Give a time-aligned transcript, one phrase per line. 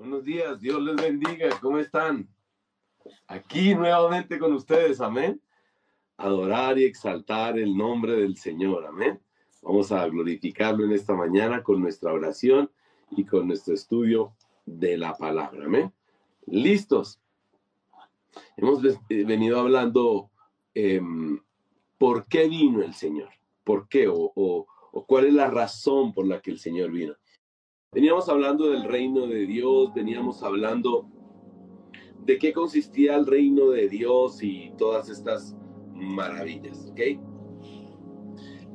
[0.00, 2.26] Buenos días, Dios les bendiga, ¿cómo están?
[3.26, 5.42] Aquí nuevamente con ustedes, amén.
[6.16, 9.20] Adorar y exaltar el nombre del Señor, amén.
[9.60, 12.70] Vamos a glorificarlo en esta mañana con nuestra oración
[13.10, 14.34] y con nuestro estudio
[14.64, 15.92] de la palabra, amén.
[16.46, 17.20] ¿Listos?
[18.56, 20.30] Hemos eh, venido hablando
[20.72, 21.38] em,
[21.98, 23.28] por qué vino el Señor,
[23.64, 27.16] por qué o, o cuál es la razón por la que el Señor vino.
[27.92, 31.08] Veníamos hablando del reino de Dios, veníamos hablando
[32.24, 35.56] de qué consistía el reino de Dios y todas estas
[35.92, 37.00] maravillas, ¿ok?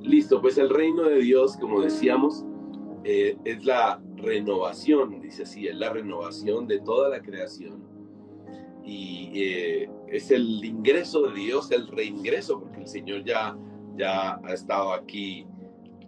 [0.02, 2.44] Listo, pues el reino de Dios, como decíamos,
[3.06, 7.88] eh, es la renovación, dice así, es la renovación de toda la creación.
[8.84, 13.58] Y eh, es el ingreso de Dios, el reingreso, porque el Señor ya,
[13.96, 15.48] ya ha estado aquí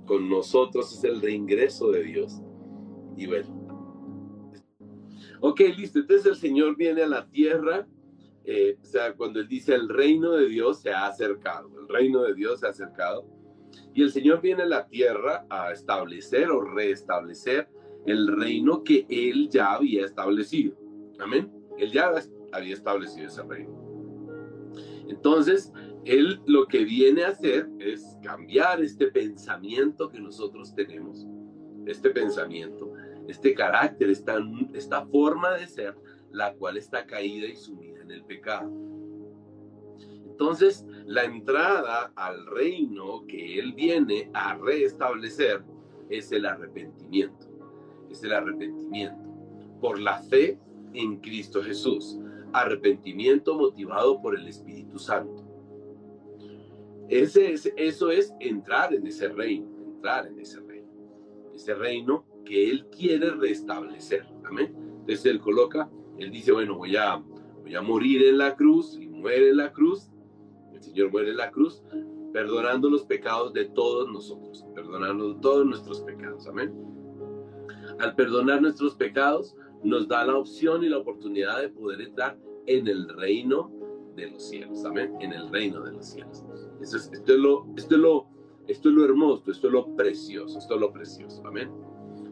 [0.06, 2.42] con nosotros, es el reingreso de Dios.
[3.26, 3.68] Bueno.
[5.42, 6.00] Ok, listo.
[6.00, 7.88] Entonces el Señor viene a la tierra.
[8.44, 11.70] Eh, o sea, cuando Él dice el reino de Dios se ha acercado.
[11.80, 13.26] El reino de Dios se ha acercado.
[13.94, 17.68] Y el Señor viene a la tierra a establecer o restablecer
[18.06, 20.76] el reino que Él ya había establecido.
[21.20, 21.52] Amén.
[21.78, 22.12] Él ya
[22.52, 23.88] había establecido ese reino.
[25.08, 25.72] Entonces,
[26.06, 31.28] Él lo que viene a hacer es cambiar este pensamiento que nosotros tenemos,
[31.86, 32.94] este pensamiento,
[33.28, 34.38] este carácter, esta,
[34.74, 35.96] esta forma de ser,
[36.32, 38.72] la cual está caída y sumida en el pecado.
[40.26, 45.64] Entonces, la entrada al reino que Él viene a restablecer
[46.10, 47.48] es el arrepentimiento.
[48.12, 49.28] Es el arrepentimiento
[49.82, 50.60] por la fe
[50.94, 52.20] en Cristo Jesús.
[52.54, 55.44] Arrepentimiento motivado por el Espíritu Santo.
[57.10, 60.92] Ese es, eso es entrar en ese reino, entrar en ese reino.
[61.56, 64.26] Ese reino que Él quiere restablecer.
[64.46, 64.74] Amén.
[65.00, 67.18] Entonces Él coloca, Él dice, bueno, voy a,
[67.62, 70.10] voy a morir en la cruz y muere en la cruz.
[70.74, 71.84] El Señor muere en la cruz,
[72.32, 76.48] perdonando los pecados de todos nosotros, perdonando todos nuestros pecados.
[76.48, 76.74] Amén.
[78.00, 82.88] Al perdonar nuestros pecados, nos da la opción y la oportunidad de poder entrar en
[82.88, 83.72] el reino
[84.16, 84.86] de los cielos.
[84.86, 85.14] Amén.
[85.20, 86.46] En el reino de los cielos.
[86.82, 88.28] Eso es, esto, es lo, esto, es lo,
[88.68, 91.42] esto es lo hermoso, esto es lo precioso, esto es lo precioso.
[91.46, 91.87] Amén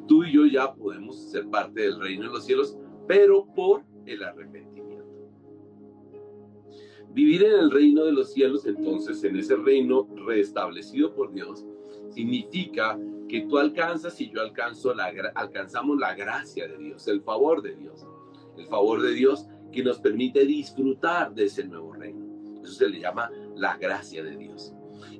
[0.07, 2.77] tú y yo ya podemos ser parte del reino de los cielos,
[3.07, 5.05] pero por el arrepentimiento.
[7.11, 11.65] Vivir en el reino de los cielos, entonces, en ese reino restablecido por Dios,
[12.09, 12.99] significa
[13.29, 17.75] que tú alcanzas y yo alcanzo la, alcanzamos la gracia de Dios, el favor de
[17.75, 18.05] Dios.
[18.57, 22.25] El favor de Dios que nos permite disfrutar de ese nuevo reino.
[22.63, 24.73] Eso se le llama la gracia de Dios.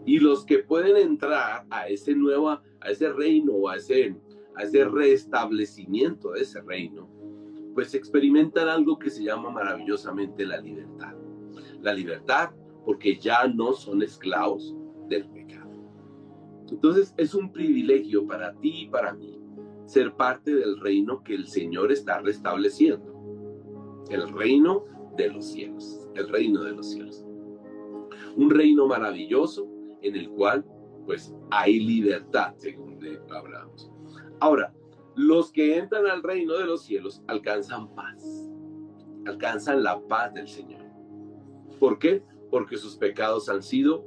[0.06, 4.16] Y los que pueden entrar a ese nuevo, a ese reino o a ese
[4.56, 7.10] a ese restablecimiento de ese reino,
[7.74, 11.14] pues experimentan algo que se llama maravillosamente la libertad.
[11.82, 12.52] La libertad
[12.86, 14.76] porque ya no son esclavos
[15.10, 15.72] del pecado.
[16.70, 19.40] Entonces es un privilegio para ti y para mí
[19.86, 23.14] ser parte del reino que el Señor está restableciendo.
[24.10, 24.86] El reino
[25.18, 27.26] de los cielos, el reino de los cielos.
[28.36, 29.68] Un reino maravilloso
[30.02, 30.66] en el cual
[31.06, 32.96] pues hay libertad, según
[33.30, 33.92] hablamos.
[34.40, 34.74] Ahora,
[35.16, 38.50] los que entran al reino de los cielos alcanzan paz,
[39.26, 40.84] alcanzan la paz del Señor.
[41.80, 42.22] ¿Por qué?
[42.52, 44.06] Porque sus pecados han sido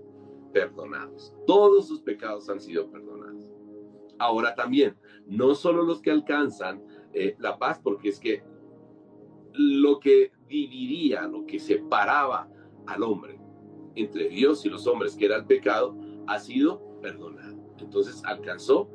[0.52, 1.34] perdonados.
[1.46, 3.48] Todos sus pecados han sido perdonados.
[4.18, 4.96] Ahora también,
[5.26, 6.82] no solo los que alcanzan
[7.14, 8.42] eh, la paz, porque es que
[9.54, 12.50] lo que dividía, lo que separaba
[12.86, 13.40] al hombre
[13.94, 15.96] entre Dios y los hombres, que era el pecado,
[16.26, 17.56] ha sido perdonado.
[17.78, 18.90] Entonces alcanzó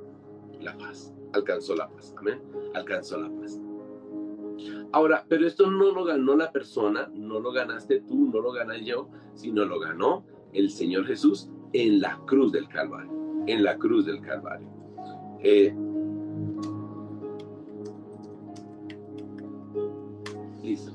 [0.59, 2.13] la paz alcanzó la paz.
[2.17, 2.41] Amén.
[2.73, 3.59] Alcanzó la paz.
[4.91, 8.83] Ahora, pero esto no lo ganó la persona, no lo ganaste tú, no lo gané
[8.83, 10.23] yo, sino lo ganó
[10.53, 13.11] el Señor Jesús en la cruz del Calvario.
[13.47, 14.67] En la cruz del Calvario.
[15.39, 15.75] Eh,
[20.61, 20.91] listo.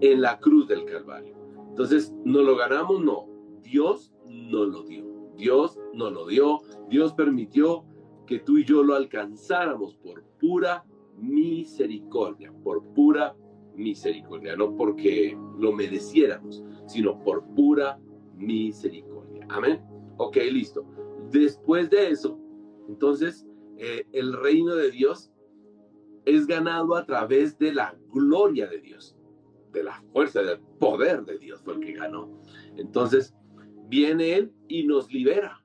[0.00, 1.34] En la cruz del Calvario.
[1.70, 3.00] Entonces, ¿no lo ganamos?
[3.02, 3.26] No.
[3.62, 5.04] Dios no lo dio.
[5.36, 6.60] Dios no lo dio.
[6.88, 7.84] Dios permitió
[8.30, 10.84] que tú y yo lo alcanzáramos por pura
[11.18, 13.34] misericordia, por pura
[13.74, 17.98] misericordia, no porque lo mereciéramos, sino por pura
[18.36, 19.44] misericordia.
[19.48, 19.82] Amén.
[20.16, 20.86] Ok, listo.
[21.32, 22.38] Después de eso,
[22.86, 23.48] entonces,
[23.78, 25.32] eh, el reino de Dios
[26.24, 29.16] es ganado a través de la gloria de Dios,
[29.72, 32.40] de la fuerza, del poder de Dios fue el que ganó.
[32.76, 33.34] Entonces,
[33.88, 35.59] viene Él y nos libera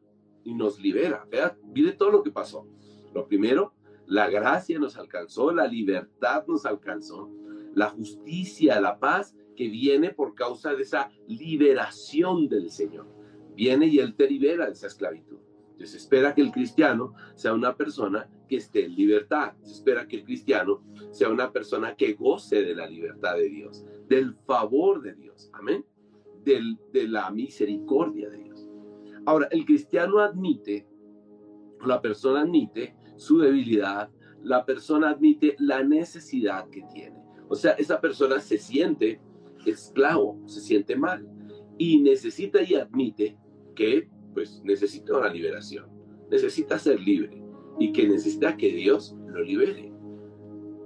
[0.46, 1.28] y nos libera.
[1.30, 2.66] Vea, mire todo lo que pasó.
[3.14, 3.74] Lo primero,
[4.08, 7.32] La gracia nos alcanzó, la libertad nos alcanzó,
[7.74, 13.08] la justicia, la paz que viene por causa de esa liberación del Señor.
[13.56, 15.40] Viene y Él te libera de esa esclavitud.
[15.84, 19.54] Se espera que el cristiano sea una persona que esté en libertad.
[19.64, 23.86] Se espera que el cristiano sea una persona que goce de la libertad de Dios,
[24.08, 25.50] del favor de Dios.
[25.54, 25.84] Amén.
[26.44, 28.45] Del, de la misericordia de Dios.
[29.26, 30.88] Ahora, el cristiano admite,
[31.86, 34.10] la persona admite su debilidad,
[34.44, 37.18] la persona admite la necesidad que tiene.
[37.48, 39.22] O sea, esa persona se siente
[39.66, 41.28] esclavo, se siente mal
[41.78, 43.38] y necesita y admite
[43.76, 45.90] que pues necesita una liberación,
[46.30, 47.42] necesita ser libre
[47.80, 49.92] y que necesita que Dios lo libere.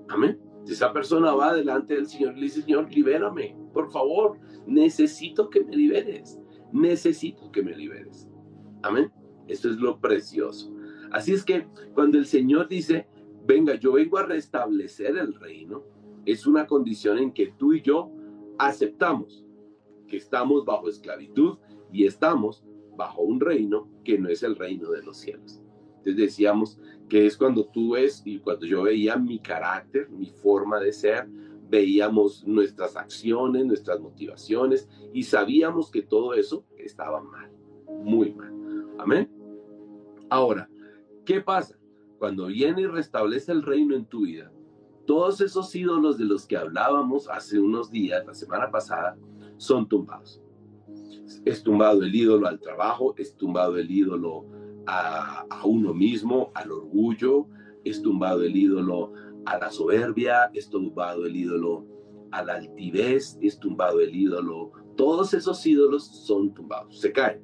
[0.10, 0.40] Amén.
[0.66, 4.38] Si esa persona va delante del Señor y le dice, Señor, libérame, por favor,
[4.68, 6.40] necesito que me liberes,
[6.72, 8.28] necesito que me liberes.
[8.82, 9.12] Amén.
[9.48, 10.74] Esto es lo precioso.
[11.12, 13.08] Así es que cuando el Señor dice,
[13.46, 15.84] venga, yo vengo a restablecer el reino,
[16.26, 18.12] es una condición en que tú y yo
[18.58, 19.44] aceptamos
[20.08, 21.58] que estamos bajo esclavitud
[21.92, 22.64] y estamos
[22.96, 25.62] bajo un reino que no es el reino de los cielos.
[25.98, 30.80] Entonces decíamos que es cuando tú ves y cuando yo veía mi carácter, mi forma
[30.80, 31.28] de ser,
[31.70, 37.52] veíamos nuestras acciones, nuestras motivaciones y sabíamos que todo eso estaba mal,
[38.04, 38.54] muy mal.
[38.98, 39.32] Amén.
[40.30, 40.70] Ahora,
[41.26, 41.78] ¿qué pasa?
[42.18, 44.52] Cuando viene y restablece el reino en tu vida,
[45.06, 49.18] todos esos ídolos de los que hablábamos hace unos días, la semana pasada,
[49.58, 50.42] son tumbados
[51.46, 54.46] es tumbado el ídolo al trabajo, es tumbado el ídolo
[54.88, 57.48] a, uno mismo, al orgullo,
[57.84, 59.14] es tumbado el ídolo
[59.46, 61.86] a la soberbia, es tumbado el ídolo
[62.32, 64.72] a la altivez, es tumbado el ídolo.
[64.96, 67.42] Todos esos ídolos son tumbados, se caen.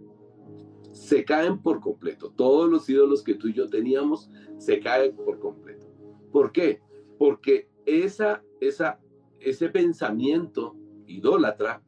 [0.92, 2.32] Se caen por completo.
[2.36, 5.88] Todos los ídolos que tú y yo teníamos se caen por completo.
[6.32, 6.82] ¿Por qué?
[7.18, 9.00] Porque esa, esa,
[9.40, 10.76] ese pensamiento
[11.08, 11.84] idólatra,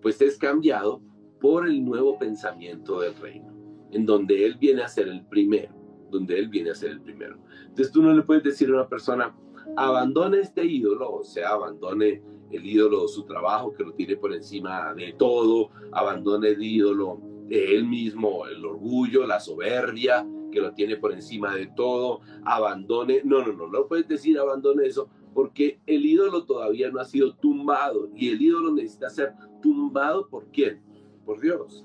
[0.00, 1.02] pues es cambiado
[1.40, 3.52] por el nuevo pensamiento del reino,
[3.90, 5.74] en donde Él viene a ser el primero,
[6.10, 7.38] donde Él viene a ser el primero.
[7.62, 9.36] Entonces tú no le puedes decir a una persona,
[9.76, 14.32] abandone este ídolo, o sea, abandone el ídolo de su trabajo que lo tiene por
[14.32, 20.72] encima de todo, abandone el ídolo de él mismo, el orgullo, la soberbia que lo
[20.72, 25.80] tiene por encima de todo, abandone, no, no, no, no puedes decir abandone eso, porque
[25.86, 29.32] el ídolo todavía no ha sido tumbado y el ídolo necesita ser
[29.62, 30.82] tumbado por quién?
[31.24, 31.84] por Dios.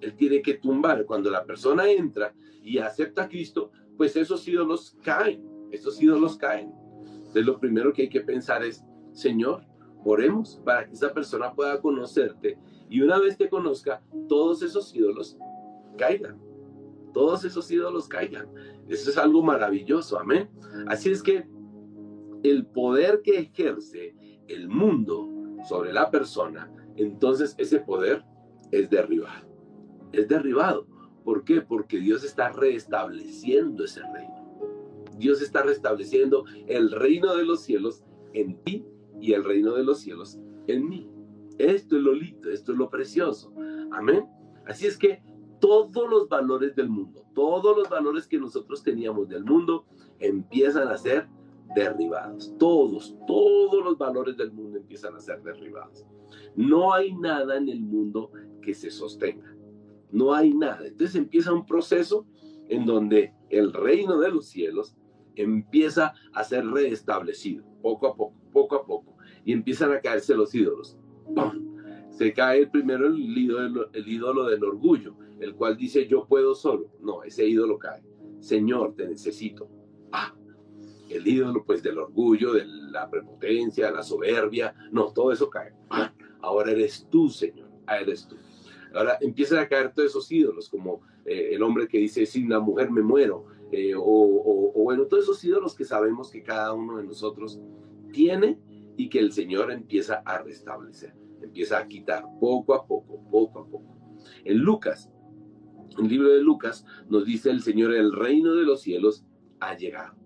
[0.00, 1.04] Él tiene que tumbar.
[1.06, 6.72] Cuando la persona entra y acepta a Cristo, pues esos ídolos caen, esos ídolos caen.
[7.36, 9.62] Entonces lo primero que hay que pensar es, Señor,
[10.02, 15.36] oremos para que esa persona pueda conocerte y una vez te conozca, todos esos ídolos
[15.98, 16.40] caigan.
[17.12, 18.48] Todos esos ídolos caigan.
[18.88, 20.48] Eso es algo maravilloso, amén.
[20.86, 21.46] Así es que
[22.42, 24.16] el poder que ejerce
[24.48, 25.28] el mundo
[25.68, 28.24] sobre la persona, entonces ese poder
[28.70, 29.46] es derribado.
[30.10, 30.86] Es derribado.
[31.22, 31.60] ¿Por qué?
[31.60, 34.45] Porque Dios está restableciendo ese reino.
[35.18, 38.84] Dios está restableciendo el reino de los cielos en ti
[39.20, 41.08] y el reino de los cielos en mí.
[41.58, 43.52] Esto es lo lindo, esto es lo precioso.
[43.92, 44.26] Amén.
[44.66, 45.22] Así es que
[45.60, 49.86] todos los valores del mundo, todos los valores que nosotros teníamos del mundo
[50.18, 51.28] empiezan a ser
[51.74, 52.54] derribados.
[52.58, 56.04] Todos, todos los valores del mundo empiezan a ser derribados.
[56.54, 59.56] No hay nada en el mundo que se sostenga.
[60.10, 60.86] No hay nada.
[60.86, 62.26] Entonces empieza un proceso
[62.68, 64.96] en donde el reino de los cielos
[65.36, 69.16] empieza a ser reestablecido poco a poco, poco a poco.
[69.44, 70.98] Y empiezan a caerse los ídolos.
[72.10, 76.90] Se cae primero el ídolo, el ídolo del orgullo, el cual dice yo puedo solo.
[77.00, 78.02] No, ese ídolo cae.
[78.40, 79.68] Señor, te necesito.
[80.10, 80.34] Ah,
[81.08, 85.72] el ídolo pues del orgullo, de la prepotencia, la soberbia, no, todo eso cae.
[86.40, 88.36] Ahora eres tú, Señor, ah, eres tú.
[88.94, 92.60] Ahora empiezan a caer todos esos ídolos, como eh, el hombre que dice, sin la
[92.60, 97.04] mujer me muero, eh, o, bueno, todos esos ídolos que sabemos que cada uno de
[97.04, 97.60] nosotros
[98.12, 98.58] tiene
[98.96, 103.66] y que el Señor empieza a restablecer, empieza a quitar poco a poco, poco a
[103.66, 103.96] poco.
[104.44, 105.10] En Lucas,
[105.98, 109.24] en el libro de Lucas, nos dice el Señor, el reino de los cielos
[109.60, 110.16] ha llegado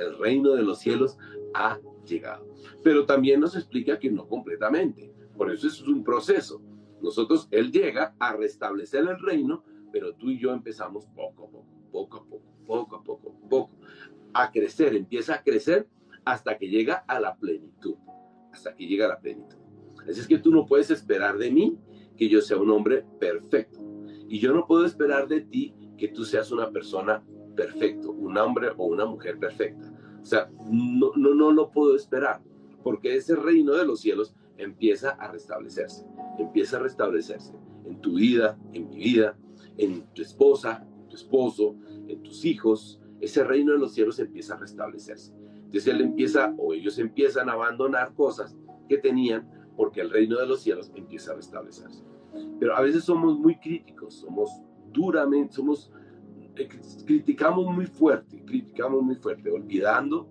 [0.00, 1.18] el reino de los cielos
[1.54, 2.46] ha llegado.
[2.82, 5.12] Pero también nos explica que no completamente.
[5.36, 6.62] Por eso es un proceso.
[7.02, 11.66] Nosotros, Él llega a restablecer el reino, pero tú y yo empezamos poco a poco,
[11.90, 13.70] poco a poco, poco a poco, poco,
[14.32, 15.88] a crecer, empieza a crecer
[16.24, 17.96] hasta que llega a la plenitud,
[18.52, 19.58] hasta que llega a la plenitud.
[20.08, 21.76] Así es que tú no puedes esperar de mí
[22.16, 23.80] que yo sea un hombre perfecto.
[24.28, 27.24] Y yo no puedo esperar de ti que tú seas una persona
[27.56, 29.92] perfecto, un hombre o una mujer perfecta.
[30.22, 32.40] O sea, no, no, no lo puedo esperar,
[32.84, 36.06] porque ese reino de los cielos empieza a restablecerse,
[36.38, 37.52] empieza a restablecerse
[37.84, 39.36] en tu vida, en mi vida,
[39.76, 41.74] en tu esposa, tu esposo,
[42.12, 45.32] en tus hijos, ese reino de los cielos empieza a restablecerse.
[45.56, 48.56] Entonces él empieza o ellos empiezan a abandonar cosas
[48.88, 52.02] que tenían porque el reino de los cielos empieza a restablecerse.
[52.58, 54.50] Pero a veces somos muy críticos, somos
[54.92, 55.92] duramente, somos,
[56.56, 56.68] eh,
[57.06, 60.28] criticamos muy fuerte, criticamos muy fuerte, olvidando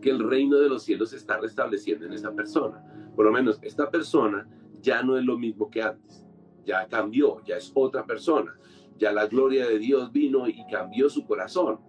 [0.00, 2.84] que el reino de los cielos se está restableciendo en esa persona.
[3.14, 4.48] Por lo menos esta persona
[4.80, 6.26] ya no es lo mismo que antes,
[6.66, 8.54] ya cambió, ya es otra persona,
[8.98, 11.80] ya la gloria de Dios vino y cambió su corazón.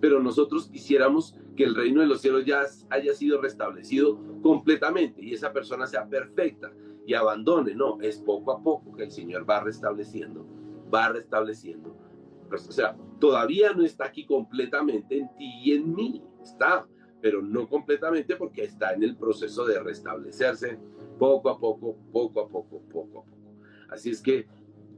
[0.00, 5.34] Pero nosotros quisiéramos que el reino de los cielos ya haya sido restablecido completamente y
[5.34, 6.72] esa persona sea perfecta
[7.06, 7.74] y abandone.
[7.74, 10.46] No, es poco a poco que el Señor va restableciendo,
[10.92, 11.96] va restableciendo.
[12.50, 16.86] O sea, todavía no está aquí completamente en ti y en mí, está,
[17.20, 20.78] pero no completamente porque está en el proceso de restablecerse
[21.18, 23.38] poco a poco, poco a poco, poco a poco.
[23.88, 24.46] Así es que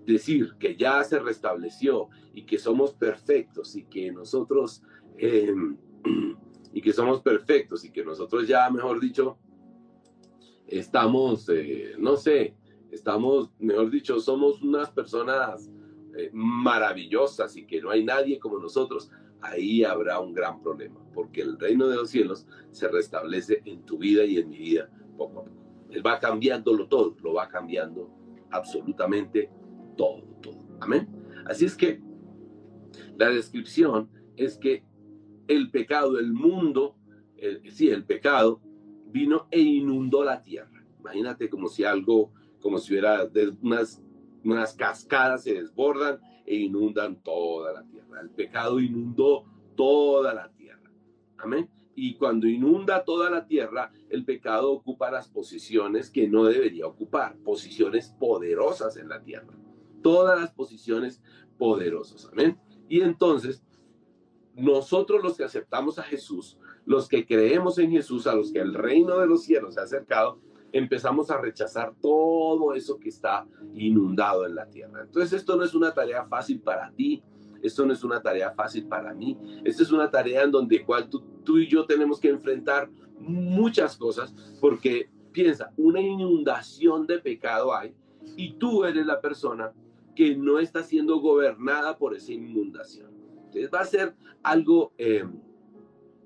[0.06, 4.82] decir que ya se restableció y que somos perfectos y que nosotros
[5.16, 5.76] em,
[6.72, 9.38] y que somos perfectos y que nosotros ya, mejor dicho,
[10.66, 12.56] estamos, eh, no sé,
[12.90, 15.70] estamos, mejor dicho, somos unas personas
[16.16, 21.42] eh, maravillosas y que no hay nadie como nosotros, ahí habrá un gran problema, porque
[21.42, 25.40] el reino de los cielos se restablece en tu vida y en mi vida poco
[25.40, 25.64] a poco.
[25.90, 28.10] Él va cambiándolo todo, lo va cambiando
[28.50, 29.50] absolutamente
[29.96, 30.64] todo, todo.
[30.80, 31.08] Amén.
[31.46, 32.00] Así es que
[33.16, 34.84] la descripción es que
[35.48, 36.96] el pecado, el mundo,
[37.70, 38.60] sí, el pecado
[39.06, 40.84] vino e inundó la tierra.
[41.00, 43.28] Imagínate como si algo, como si hubiera
[43.60, 44.02] unas,
[44.42, 48.20] unas cascadas se desbordan e inundan toda la tierra.
[48.20, 49.44] El pecado inundó
[49.76, 50.90] toda la tierra.
[51.38, 51.68] Amén.
[51.96, 57.36] Y cuando inunda toda la tierra, el pecado ocupa las posiciones que no debería ocupar,
[57.36, 59.54] posiciones poderosas en la tierra.
[60.04, 61.22] Todas las posiciones
[61.56, 62.28] poderosas.
[62.30, 62.58] Amén.
[62.90, 63.64] Y entonces,
[64.54, 68.74] nosotros los que aceptamos a Jesús, los que creemos en Jesús, a los que el
[68.74, 70.38] reino de los cielos se ha acercado,
[70.72, 75.02] empezamos a rechazar todo eso que está inundado en la tierra.
[75.02, 77.22] Entonces esto no es una tarea fácil para ti,
[77.62, 80.84] esto no es una tarea fácil para mí, esto es una tarea en donde
[81.44, 87.94] tú y yo tenemos que enfrentar muchas cosas, porque piensa, una inundación de pecado hay
[88.36, 89.72] y tú eres la persona
[90.14, 93.10] que no está siendo gobernada por esa inundación.
[93.46, 95.24] Entonces va a ser algo eh,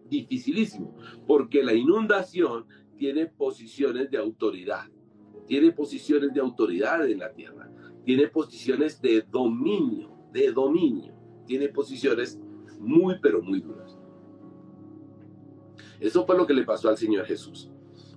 [0.08, 2.66] dificilísimo, porque la inundación
[2.96, 4.86] tiene posiciones de autoridad,
[5.46, 7.70] tiene posiciones de autoridad en la tierra,
[8.04, 11.14] tiene posiciones de dominio, de dominio,
[11.46, 12.38] tiene posiciones
[12.80, 13.98] muy, pero muy duras.
[16.00, 17.70] Eso fue lo que le pasó al Señor Jesús.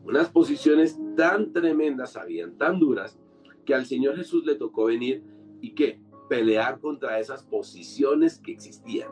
[0.03, 3.19] Unas posiciones tan tremendas habían, tan duras,
[3.65, 5.23] que al Señor Jesús le tocó venir
[5.61, 6.01] y qué?
[6.29, 9.11] Pelear contra esas posiciones que existían.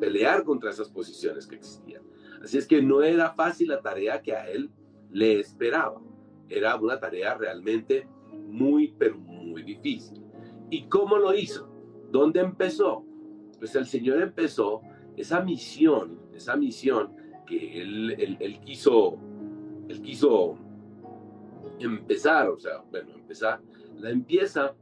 [0.00, 2.02] Pelear contra esas posiciones que existían.
[2.42, 4.70] Así es que no era fácil la tarea que a él
[5.10, 6.00] le esperaba.
[6.48, 10.22] Era una tarea realmente muy, pero muy difícil.
[10.70, 11.68] ¿Y cómo lo hizo?
[12.10, 13.04] ¿Dónde empezó?
[13.58, 14.82] Pues el Señor empezó
[15.16, 17.14] esa misión, esa misión
[17.46, 19.18] que él, él, quiso,
[19.88, 20.58] él quiso
[21.78, 23.60] empezar, o sea, bueno, empezar,
[23.96, 24.74] la empieza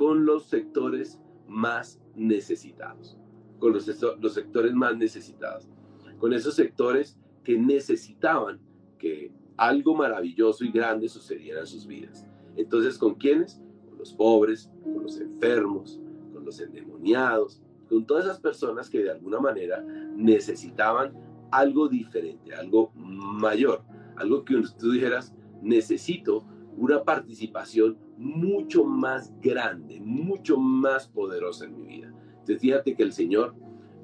[0.00, 3.18] con los sectores más necesitados,
[3.58, 5.68] con los, sectores más necesitados,
[6.16, 8.58] con esos sectores que necesitaban
[8.96, 12.26] que algo maravilloso y grande sucediera en sus vidas.
[12.56, 13.60] Entonces, ¿con quiénes?
[13.90, 16.00] Con los pobres, con los enfermos,
[16.32, 19.82] con los endemoniados, con todas esas personas que de alguna manera
[20.16, 21.12] necesitaban
[21.50, 23.82] algo diferente, algo mayor,
[24.16, 26.46] algo que tú dijeras, necesito
[26.76, 32.14] una participación mucho más grande, mucho más poderosa en mi vida.
[32.30, 33.54] Entonces, fíjate que el Señor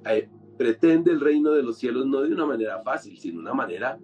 [0.04, 3.54] eh, pretende el reino de los cielos no de una manera fácil, sino de una
[3.54, 3.98] manera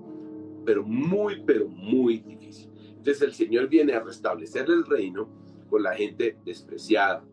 [0.64, 2.70] pero muy, pero muy difícil.
[2.88, 5.28] Entonces el Señor viene a restablecer el reino
[5.68, 7.24] con la gente despreciada,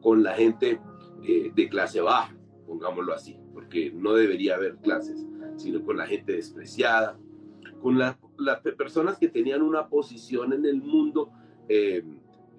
[0.00, 0.80] con la gente
[1.22, 6.32] eh, de clase baja, pongámoslo así, porque no debería haber clases, sino con la gente
[6.32, 7.18] despreciada,
[7.86, 11.30] con las personas que tenían una posición en el mundo
[11.68, 12.02] eh,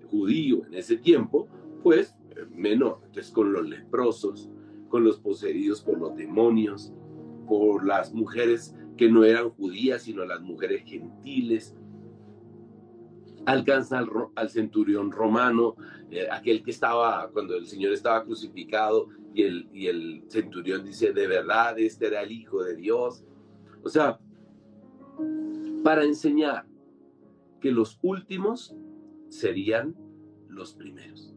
[0.09, 1.49] judío en ese tiempo,
[1.83, 2.15] pues
[2.51, 3.01] menor.
[3.07, 4.49] Entonces con los leprosos,
[4.87, 6.93] con los poseídos por los demonios,
[7.45, 11.75] por las mujeres que no eran judías, sino las mujeres gentiles.
[13.45, 13.99] alcanza
[14.35, 15.75] al, centurión romano,
[16.09, 21.11] eh, aquel que estaba, cuando el Señor estaba crucificado, y el, y el centurión dice,
[21.11, 23.25] de verdad, este era el Hijo de Dios.
[23.83, 24.19] O sea,
[25.83, 26.65] para enseñar
[27.61, 28.75] que los últimos
[29.29, 29.95] serían
[30.47, 31.33] los primeros.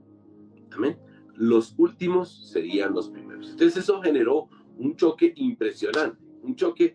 [0.73, 0.99] Amén.
[1.35, 3.51] Los últimos serían los primeros.
[3.51, 6.95] Entonces eso generó un choque impresionante, un choque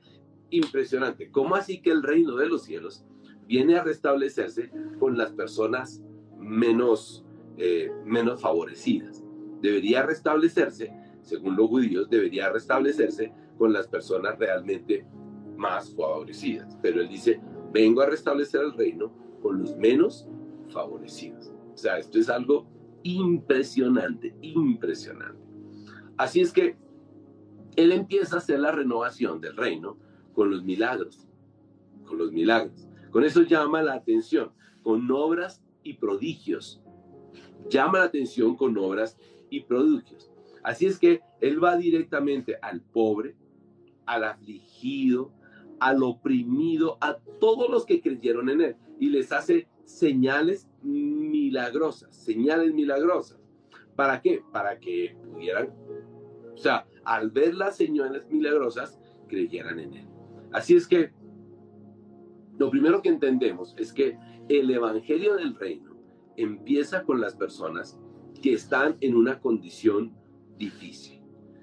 [0.49, 1.31] impresionante.
[1.31, 3.05] ¿Cómo así que el reino de los cielos
[3.47, 6.01] viene a restablecerse con las personas
[6.37, 7.25] menos,
[7.57, 9.23] eh, menos favorecidas.
[9.61, 15.05] Debería restablecerse, según los judíos, debería restablecerse con las personas realmente
[15.57, 16.77] más favorecidas.
[16.81, 17.39] Pero él dice,
[17.71, 20.27] vengo a restablecer el reino con los menos
[20.69, 21.51] favorecidos.
[21.73, 22.67] O sea, esto es algo
[23.03, 25.43] impresionante, impresionante.
[26.17, 26.77] Así es que
[27.75, 29.97] él empieza a hacer la renovación del reino
[30.33, 31.27] con los milagros,
[32.05, 32.87] con los milagros.
[33.11, 36.81] Con eso llama la atención, con obras y prodigios.
[37.69, 39.17] Llama la atención con obras
[39.49, 40.31] y prodigios.
[40.63, 43.35] Así es que Él va directamente al pobre,
[44.05, 45.31] al afligido,
[45.79, 52.73] al oprimido, a todos los que creyeron en Él y les hace señales milagrosas, señales
[52.73, 53.39] milagrosas.
[53.95, 54.43] ¿Para qué?
[54.51, 55.73] Para que pudieran,
[56.53, 60.07] o sea, al ver las señales milagrosas, creyeran en Él.
[60.51, 61.11] Así es que
[62.57, 64.17] lo primero que entendemos es que
[64.47, 65.95] el Evangelio del Reino
[66.37, 67.99] empieza con las personas
[68.41, 70.13] que están en una condición
[70.57, 71.21] difícil,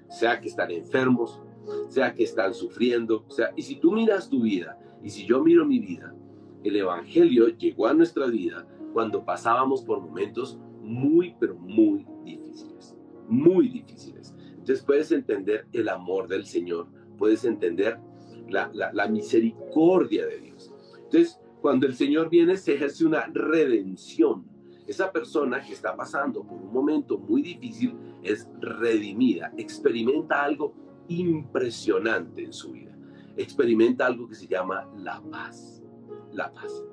[0.09, 1.41] sea que están enfermos,
[1.89, 5.65] sea que están sufriendo, sea, y si tú miras tu vida y si yo miro
[5.65, 6.15] mi vida,
[6.63, 12.95] el Evangelio llegó a nuestra vida cuando pasábamos por momentos muy, pero muy difíciles,
[13.27, 14.33] muy difíciles.
[14.51, 17.99] Entonces puedes entender el amor del Señor, puedes entender
[18.47, 20.73] la, la misericordia de Dios.
[20.95, 24.45] Entonces, cuando el Señor viene, se ejerce una redención.
[24.85, 30.73] Esa persona que está pasando por un momento muy difícil es redimida, experimenta algo
[31.07, 32.95] impresionante en su vida.
[33.37, 35.83] Experimenta algo que se llama la paz.
[36.31, 36.83] La paz.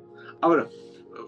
[0.40, 0.69] Ahora,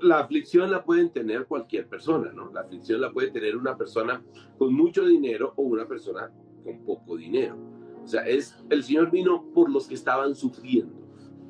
[0.00, 2.50] la aflicción la pueden tener cualquier persona, ¿no?
[2.52, 4.22] La aflicción la puede tener una persona
[4.58, 6.30] con mucho dinero o una persona
[6.64, 7.56] con poco dinero.
[8.02, 11.02] O sea, es el Señor vino por los que estaban sufriendo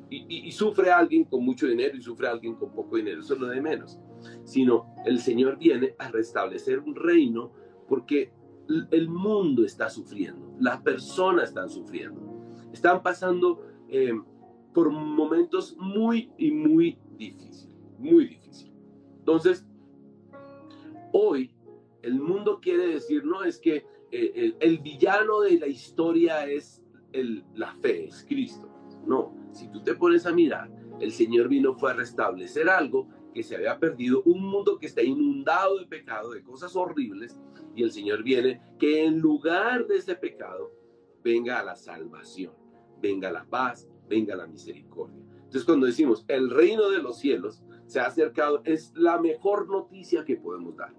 [0.09, 3.61] y, sufre alguien con mucho dinero y sufre alguien con poco dinero, eso es de
[3.61, 3.99] menos,
[4.43, 7.51] sino el Señor viene a restablecer un reino
[7.87, 8.31] porque
[8.91, 12.21] el mundo está sufriendo, las personas están sufriendo,
[12.71, 14.13] están pasando eh,
[14.73, 18.73] por momentos muy y muy difíciles, muy difíciles.
[19.19, 19.65] Entonces,
[21.11, 21.53] hoy
[22.01, 27.43] el mundo quiere decir, no, es que eh, el, villano de la historia es el,
[27.55, 28.69] la fe, es Cristo.
[29.05, 33.43] No, si tú te pones a mirar, el Señor vino fue a restablecer algo que
[33.43, 37.37] se había perdido, un mundo que está inundado de pecado, de cosas horribles,
[37.75, 40.71] y el Señor viene que en lugar de ese pecado
[41.23, 42.53] venga la salvación,
[43.01, 45.23] venga la paz, venga la misericordia.
[45.35, 50.25] Entonces cuando decimos el reino de los cielos se ha acercado, es la mejor noticia
[50.25, 50.93] que podemos dar.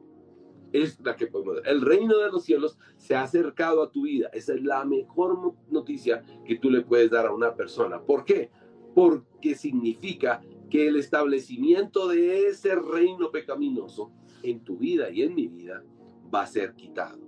[0.73, 1.69] Es la que podemos dar.
[1.69, 4.29] El reino de los cielos se ha acercado a tu vida.
[4.33, 8.01] Esa es la mejor noticia que tú le puedes dar a una persona.
[8.01, 8.51] ¿Por qué?
[8.95, 10.41] Porque significa
[10.75, 14.11] que el establecimiento de ese reino pecaminoso
[14.43, 15.85] en tu vida y en mi vida
[16.35, 17.21] va a ser quitado.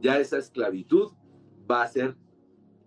[0.00, 1.12] Ya esa esclavitud
[1.70, 2.16] va a ser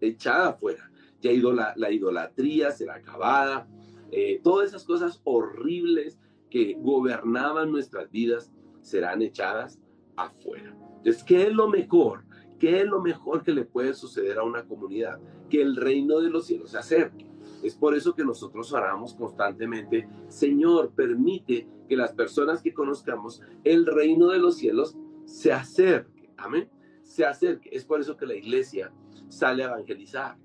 [0.02, 0.92] echada afuera.
[1.22, 3.68] Ya la, la idolatría será acabada.
[4.12, 6.18] Eh, todas esas cosas horribles
[6.50, 8.52] que gobernaban nuestras vidas
[8.82, 9.80] serán echadas
[10.16, 10.76] afuera.
[10.98, 12.26] Entonces, ¿qué es lo mejor?
[12.58, 15.20] ¿Qué es lo mejor que le puede suceder a una comunidad?
[15.48, 17.28] Que el reino de los cielos se acerque.
[17.64, 23.86] Es por eso que nosotros oramos constantemente, Señor, permite que las personas que conozcamos el
[23.86, 26.30] reino de los cielos se acerque.
[26.38, 26.70] Amén.
[27.04, 27.70] Se acerque.
[27.72, 28.92] Es por eso que la iglesia
[29.30, 30.38] sale a evangelizar.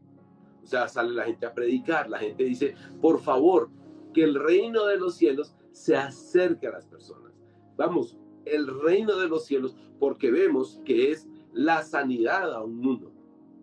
[0.62, 2.08] O sea, sale la gente a predicar.
[2.08, 3.68] La gente dice, por favor,
[4.12, 7.32] que el reino de los cielos se acerque a las personas.
[7.76, 13.12] Vamos, el reino de los cielos, porque vemos que es la sanidad a un mundo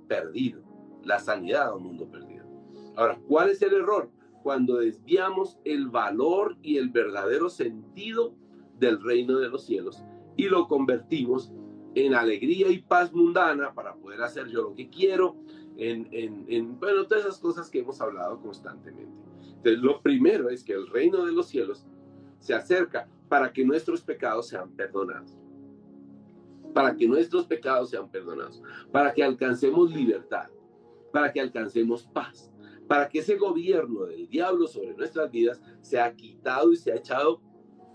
[0.07, 0.61] perdido,
[1.03, 2.28] la sanidad a un mundo perdido.
[2.99, 4.09] Ahora, ¿cuál es el error?
[4.43, 8.35] Cuando desviamos el valor y el verdadero sentido
[8.77, 10.03] del reino de los cielos
[10.35, 11.53] y lo convertimos
[11.95, 15.37] en alegría y paz mundana para poder hacer yo lo que quiero,
[15.77, 19.17] en, en, en, bueno, todas esas cosas que hemos hablado constantemente.
[19.47, 21.85] Entonces, lo primero es que el reino de los cielos
[22.39, 25.37] se acerca para que nuestros pecados sean perdonados.
[26.73, 28.61] Para que nuestros pecados sean perdonados.
[28.91, 30.49] Para que alcancemos libertad.
[31.13, 32.51] Para que alcancemos paz.
[32.89, 37.41] Para que ese gobierno del diablo sobre nuestras vidas sea quitado y sea echado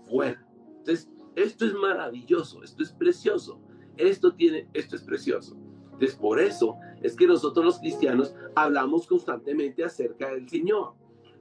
[0.09, 0.43] fuera.
[0.79, 3.61] Entonces, esto es maravilloso, esto es precioso,
[3.97, 5.55] esto tiene, esto es precioso.
[5.91, 10.93] Entonces, por eso es que nosotros los cristianos hablamos constantemente acerca del Señor,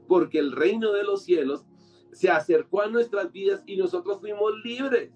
[0.06, 1.64] porque el reino de los cielos
[2.12, 5.12] se acercó a nuestras vidas y nosotros fuimos libres,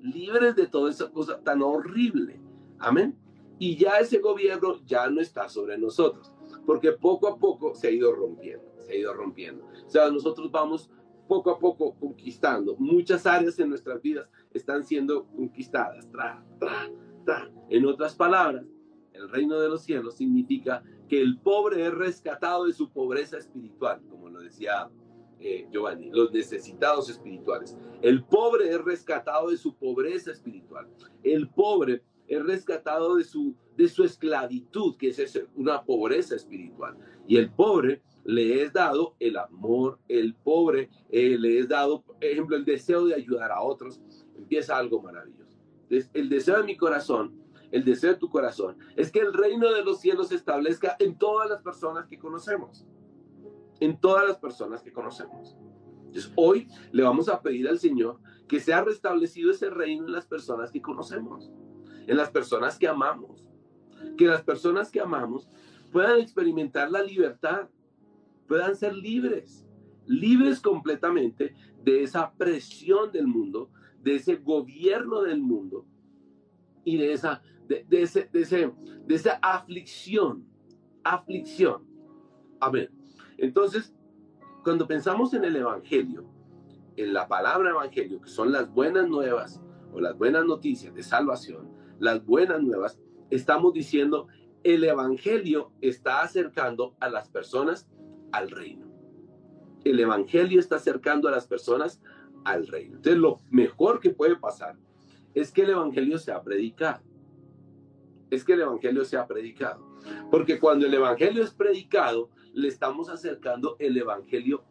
[0.00, 2.40] libres de toda esa cosa tan horrible.
[2.78, 3.18] Amén.
[3.58, 6.32] Y ya ese gobierno ya no está sobre nosotros,
[6.66, 9.66] porque poco a poco se ha ido rompiendo, se ha ido rompiendo.
[9.86, 10.90] O sea, nosotros vamos
[11.28, 12.76] poco a poco conquistando.
[12.78, 16.10] Muchas áreas en nuestras vidas están siendo conquistadas.
[16.10, 16.90] Tra, tra,
[17.24, 17.50] tra.
[17.68, 18.64] En otras palabras,
[19.12, 24.00] el reino de los cielos significa que el pobre es rescatado de su pobreza espiritual,
[24.08, 24.90] como lo decía
[25.38, 27.76] eh, Giovanni, los necesitados espirituales.
[28.02, 30.88] El pobre es rescatado de su pobreza espiritual.
[31.22, 36.96] El pobre es rescatado de su, de su esclavitud, que es una pobreza espiritual.
[37.26, 42.16] Y el pobre le es dado el amor, el pobre eh, le es dado, por
[42.20, 44.00] ejemplo, el deseo de ayudar a otros,
[44.36, 45.58] empieza algo maravilloso.
[46.14, 47.34] El deseo de mi corazón,
[47.72, 51.18] el deseo de tu corazón, es que el reino de los cielos se establezca en
[51.18, 52.86] todas las personas que conocemos,
[53.80, 55.56] en todas las personas que conocemos.
[56.06, 60.26] Entonces, hoy le vamos a pedir al Señor que sea restablecido ese reino en las
[60.26, 61.50] personas que conocemos,
[62.10, 63.46] en las personas que amamos,
[64.18, 65.48] que las personas que amamos
[65.92, 67.68] puedan experimentar la libertad,
[68.48, 69.64] puedan ser libres,
[70.06, 73.70] libres completamente de esa presión del mundo,
[74.02, 75.86] de ese gobierno del mundo
[76.82, 78.72] y de esa, de, ese, de, ese,
[79.06, 80.44] de esa aflicción,
[81.04, 81.86] aflicción.
[82.58, 82.90] Amén.
[83.38, 83.94] Entonces,
[84.64, 86.24] cuando pensamos en el Evangelio,
[86.96, 91.69] en la palabra Evangelio, que son las buenas nuevas o las buenas noticias de salvación,
[92.00, 92.98] las buenas nuevas,
[93.30, 94.26] estamos diciendo,
[94.64, 97.88] el Evangelio está acercando a las personas
[98.32, 98.90] al reino.
[99.84, 102.02] El Evangelio está acercando a las personas
[102.44, 102.96] al reino.
[102.96, 104.76] Entonces, lo mejor que puede pasar
[105.34, 107.02] es que el Evangelio sea predicado.
[108.30, 109.86] Es que el Evangelio sea predicado.
[110.30, 114.64] Porque cuando el Evangelio es predicado, le estamos acercando el Evangelio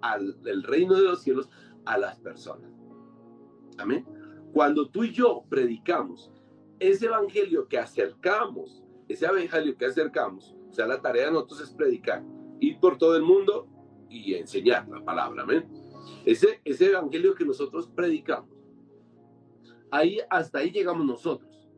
[0.00, 1.48] al reino de los cielos
[1.84, 2.70] a las personas.
[3.78, 4.06] Amén.
[4.52, 6.32] Cuando tú y yo predicamos
[6.78, 11.70] ese Evangelio que acercamos, ese Evangelio que acercamos, o sea, la tarea de nosotros es
[11.70, 12.22] predicar
[12.60, 13.68] ir por todo el mundo
[14.08, 15.42] y enseñar la palabra.
[15.42, 15.66] Amén.
[16.24, 18.50] Ese, ese evangelio que nosotros predicamos,
[19.90, 21.68] ahí hasta ahí llegamos nosotros,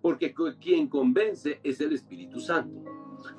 [0.00, 2.84] porque quien convence es el Espíritu Santo.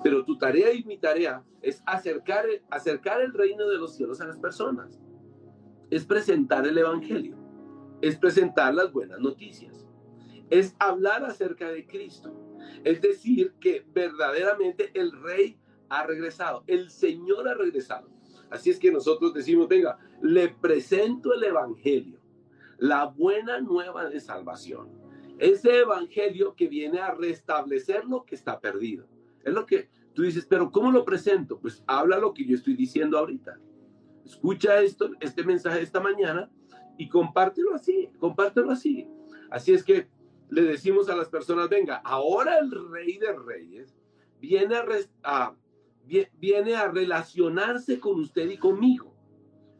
[0.01, 4.27] Pero tu tarea y mi tarea es acercar, acercar el reino de los cielos a
[4.27, 4.99] las personas.
[5.89, 7.37] Es presentar el evangelio,
[8.01, 9.82] es presentar las buenas noticias,
[10.53, 12.31] es hablar acerca de Cristo.
[12.83, 15.57] Es decir, que verdaderamente el rey
[15.89, 18.07] ha regresado, el Señor ha regresado.
[18.51, 22.19] Así es que nosotros decimos, venga, le presento el Evangelio,
[22.77, 24.89] la buena nueva de salvación.
[25.39, 29.07] Ese Evangelio que viene a restablecer lo que está perdido.
[29.43, 31.59] Es lo que tú dices, pero ¿cómo lo presento?
[31.59, 33.57] Pues habla lo que yo estoy diciendo ahorita.
[34.23, 36.51] Escucha esto, este mensaje esta mañana
[36.95, 39.07] y compártelo así, compártelo así.
[39.49, 40.07] Así es que
[40.49, 43.95] le decimos a las personas, venga, ahora el rey de reyes
[44.39, 44.75] viene
[45.23, 45.55] a,
[46.39, 49.13] viene a relacionarse con usted y conmigo.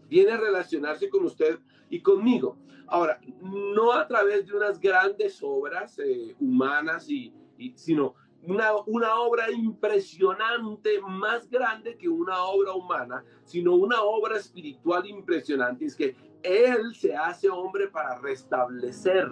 [0.08, 2.58] Viene a relacionarse con usted y conmigo.
[2.88, 7.34] Ahora, no a través de unas grandes obras eh, humanas, y,
[7.76, 15.08] sino una, una obra impresionante, más grande que una obra humana, sino una obra espiritual
[15.08, 15.86] impresionante.
[15.86, 19.32] Es que Él se hace hombre para restablecer,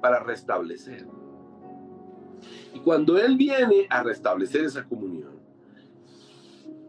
[0.00, 1.06] para restablecer.
[2.74, 5.38] Y cuando Él viene a restablecer esa comunión,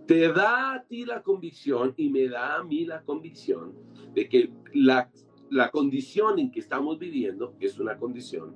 [0.06, 3.76] te da a ti la convicción y me da a mí la convicción
[4.14, 5.10] de que la,
[5.52, 8.56] la condición en que estamos viviendo es una condición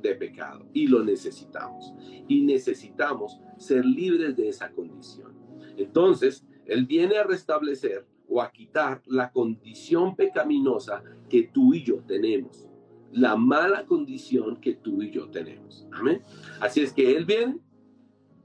[0.00, 1.92] de pecado y lo necesitamos.
[2.28, 5.36] Y necesitamos ser libres de esa condición.
[5.76, 11.98] Entonces, Él viene a restablecer o a quitar la condición pecaminosa que tú y yo
[12.06, 12.68] tenemos.
[13.12, 15.86] La mala condición que tú y yo tenemos.
[15.92, 16.22] Amén.
[16.60, 17.58] Así es que Él viene,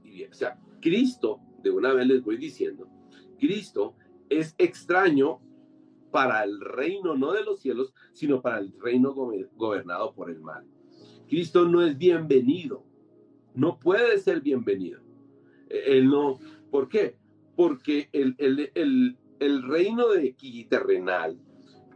[0.04, 2.88] y, o sea, Cristo de una vez les voy diciendo,
[3.38, 3.94] Cristo
[4.28, 5.40] es extraño
[6.10, 10.66] para el reino no de los cielos, sino para el reino gobernado por el mal.
[11.28, 12.84] Cristo no es bienvenido,
[13.54, 15.00] no puede ser bienvenido.
[15.68, 16.38] E-, él no,
[16.70, 17.16] ¿por qué?
[17.56, 21.38] Porque el, el, el reino de aquí terrenal,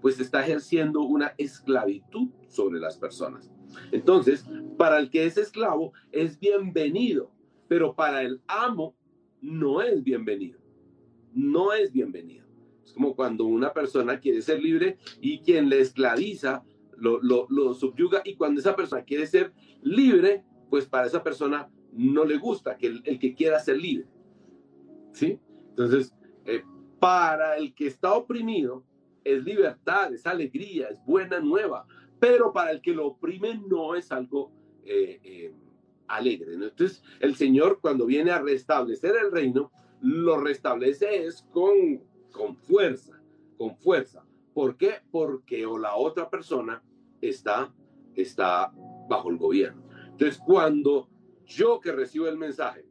[0.01, 3.51] pues está ejerciendo una esclavitud sobre las personas.
[3.91, 4.45] Entonces,
[4.77, 7.33] para el que es esclavo es bienvenido,
[7.67, 8.95] pero para el amo
[9.41, 10.61] no es bienvenido.
[11.33, 12.47] No es bienvenido.
[12.85, 16.63] Es como cuando una persona quiere ser libre y quien le esclaviza
[16.97, 22.25] lo, lo, subyuga y cuando esa persona quiere ser libre, pues para esa persona no
[22.25, 24.07] le gusta que el, que quiera ser libre.
[25.13, 25.39] ¿Sí?
[25.71, 26.63] Entonces, eh,
[27.01, 28.85] para el que está oprimido,
[29.25, 31.87] es libertad, es alegría, es buena nueva,
[32.23, 34.53] pero para el que lo oprime no es algo
[34.85, 35.53] eh, eh,
[36.07, 36.55] alegre.
[36.55, 43.21] Entonces, el Señor cuando viene a restablecer el reino, lo restablece es con, con fuerza,
[43.59, 44.25] con fuerza.
[44.55, 45.01] ¿Por qué?
[45.11, 46.81] Porque o la otra persona
[47.21, 47.75] está,
[48.15, 48.73] está
[49.09, 49.83] bajo el gobierno.
[50.13, 51.09] Entonces, cuando
[51.45, 52.87] yo que recibo el mensaje,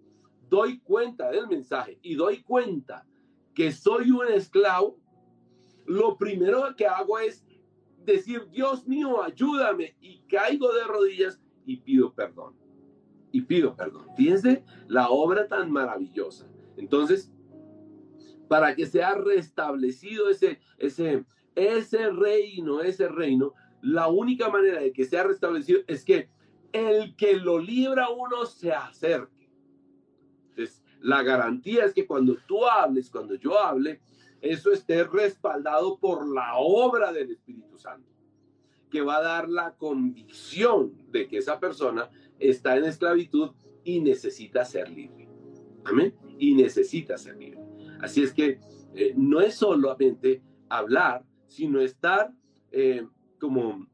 [0.50, 3.08] doy cuenta del mensaje y doy cuenta
[3.54, 5.00] que soy un esclavo,
[5.86, 7.46] lo primero que hago es
[8.06, 12.56] decir, Dios mío, ayúdame y caigo de rodillas y pido perdón.
[13.32, 14.08] Y pido perdón.
[14.16, 16.48] Fíjense la obra tan maravillosa.
[16.78, 17.32] Entonces,
[18.48, 25.06] para que sea restablecido ese, ese, ese reino, ese reino, la única manera de que
[25.06, 26.30] sea restablecido es que
[26.74, 29.50] el que lo libra uno se acerque.
[30.50, 34.02] Entonces, la garantía es que cuando tú hables, cuando yo hable,
[34.42, 38.10] eso esté respaldado por la obra del Espíritu Santo,
[38.90, 43.52] que va a dar la convicción de que esa persona está en esclavitud
[43.84, 45.30] y necesita ser libre.
[45.86, 46.16] Amén.
[46.38, 47.62] Y necesita ser libre.
[48.02, 48.60] Así es que
[48.96, 52.34] eh, no es solamente hablar, sino estar
[52.72, 53.08] eh,
[53.40, 53.88] como,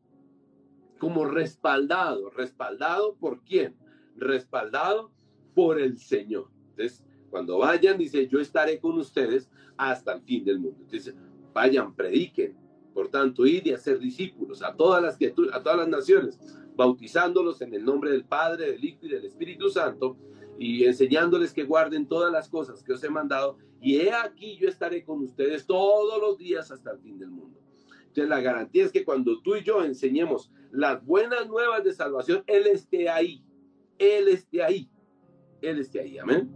[0.98, 2.30] como respaldado.
[2.30, 3.76] ¿Respaldado por quién?
[4.16, 5.12] Respaldado
[5.54, 6.50] por el Señor.
[6.70, 10.78] Entonces, cuando vayan, dice, yo estaré con ustedes hasta el fin del mundo.
[10.82, 11.16] Entonces,
[11.54, 12.56] vayan, prediquen.
[12.94, 15.18] Por tanto, ir y hacer discípulos a todas las
[15.54, 16.40] a todas las naciones,
[16.76, 20.18] bautizándolos en el nombre del Padre, del Hijo y del Espíritu Santo,
[20.58, 23.58] y enseñándoles que guarden todas las cosas que os he mandado.
[23.80, 27.60] Y he aquí yo estaré con ustedes todos los días hasta el fin del mundo.
[28.18, 32.44] Entonces, la garantía es que cuando tú y yo enseñemos las buenas nuevas de salvación,
[32.48, 33.44] Él esté ahí.
[34.00, 34.90] Él esté ahí.
[35.62, 36.18] Él esté ahí.
[36.18, 36.52] Amén.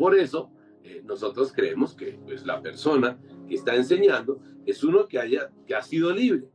[0.00, 0.50] Por eso,
[0.82, 5.74] eh, nosotros creemos que pues, la persona que está enseñando es uno que, haya, que
[5.74, 6.48] ha sido libre.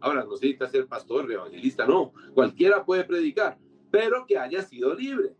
[0.00, 2.14] Ahora, no necesita ser pastor, evangelista, no.
[2.32, 3.58] Cualquiera puede predicar,
[3.90, 5.36] pero que haya sido libre.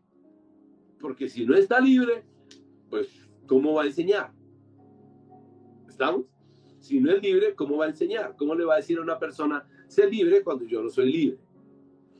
[1.01, 2.23] Porque si no está libre,
[2.91, 3.09] pues,
[3.47, 4.31] ¿cómo va a enseñar?
[5.89, 6.27] ¿Estamos?
[6.81, 8.37] Si no es libre, ¿cómo va a enseñar?
[8.37, 11.39] ¿Cómo le va a decir a una persona, sé libre cuando yo no soy libre?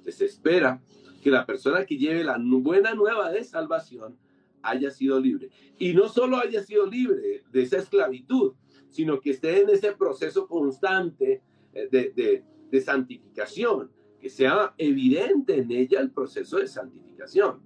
[0.07, 0.83] Se espera
[1.23, 4.17] que la persona que lleve la buena nueva de salvación
[4.63, 5.51] haya sido libre.
[5.79, 8.55] Y no solo haya sido libre de esa esclavitud,
[8.91, 11.43] sino que esté en ese proceso constante
[11.73, 13.91] eh, de, de, santificación,
[14.21, 17.61] que sea evidente en ella el proceso de santificación.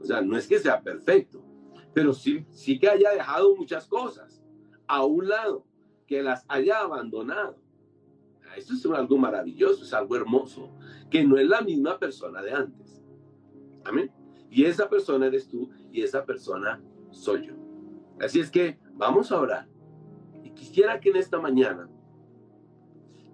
[0.00, 1.44] O sea, no es que sea perfecto,
[1.94, 4.42] pero sí, sí que haya dejado muchas cosas
[4.86, 5.64] a un lado,
[6.06, 7.56] que las haya abandonado.
[8.56, 10.70] Esto es algo maravilloso, es algo hermoso,
[11.10, 13.02] que no es la misma persona de antes.
[13.84, 14.10] Amén.
[14.50, 17.54] Y esa persona eres tú y esa persona soy yo.
[18.20, 19.68] Así es que vamos a orar.
[20.42, 21.88] Y quisiera que en esta mañana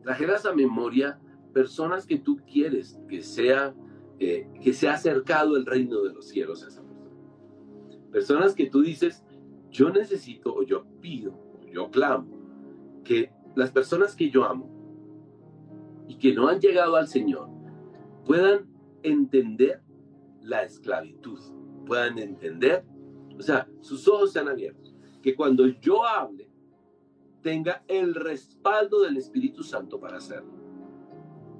[0.02, 1.18] trajeras a memoria
[1.52, 3.74] personas que tú quieres que sea
[4.20, 7.16] eh, que sea acercado el reino de los cielos a esa persona.
[8.10, 9.24] Personas que tú dices,
[9.70, 12.26] yo necesito o yo pido o yo clamo
[13.04, 14.68] que las personas que yo amo
[16.08, 17.48] y que no han llegado al Señor
[18.24, 18.66] puedan
[19.04, 19.82] entender
[20.40, 21.38] la esclavitud,
[21.88, 22.84] puedan entender,
[23.36, 26.48] o sea, sus ojos sean abiertos, que cuando yo hable
[27.42, 30.52] tenga el respaldo del Espíritu Santo para hacerlo.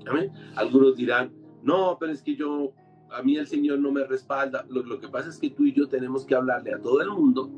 [0.07, 0.31] ¿Amén?
[0.55, 2.73] Algunos dirán, no, pero es que yo,
[3.11, 4.67] a mí el Señor no me respalda.
[4.69, 7.11] Lo, lo que pasa es que tú y yo tenemos que hablarle a todo el
[7.11, 7.51] mundo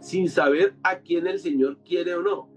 [0.00, 2.48] sin saber a quién el Señor quiere o no.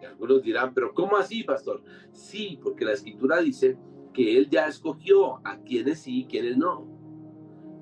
[0.00, 1.82] Y algunos dirán, pero ¿cómo así, pastor?
[2.12, 3.76] Sí, porque la escritura dice
[4.12, 6.97] que Él ya escogió a quienes sí y quienes no.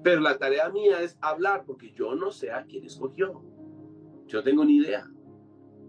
[0.07, 3.43] Pero la tarea mía es hablar porque yo no sé a quién escogió.
[4.29, 5.11] Yo tengo ni idea.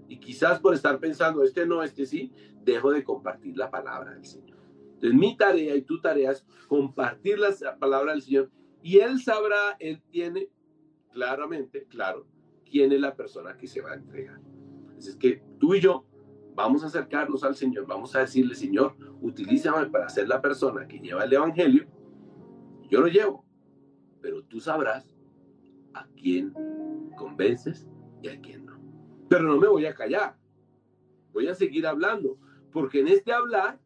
[0.08, 4.26] Y quizás por estar pensando, este no, este sí, dejo de compartir la palabra del
[4.26, 4.58] Señor.
[4.96, 8.50] Entonces mi tarea y tu tarea es compartir la palabra del Señor
[8.82, 10.50] y Él sabrá, Él tiene
[11.12, 12.26] claramente, claro,
[12.66, 14.42] quién es la persona que se va a entregar.
[14.98, 16.08] Así es que tú y yo
[16.56, 20.98] vamos a acercarnos al Señor, vamos a decirle, Señor, utilízame para ser la persona que
[20.98, 21.86] lleva el Evangelio.
[22.90, 23.47] Yo lo llevo,
[24.22, 25.14] pero tú sabrás
[25.94, 26.54] a quién
[27.16, 27.88] convences
[28.22, 28.80] y a quién no.
[29.30, 30.38] Pero no me voy a callar,
[31.34, 32.38] voy a seguir hablando,
[32.72, 33.80] porque en este hablar,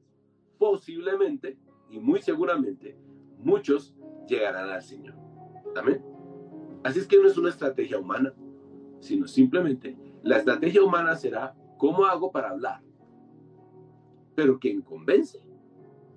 [0.57, 1.57] posiblemente
[1.89, 2.97] y muy seguramente,
[3.39, 3.95] muchos
[4.27, 5.15] llegarán al Señor.
[5.75, 6.03] Amén.
[6.83, 8.33] Así es que no es una estrategia humana,
[8.99, 12.81] sino simplemente la estrategia humana será cómo hago para hablar.
[14.35, 15.41] Pero quien convence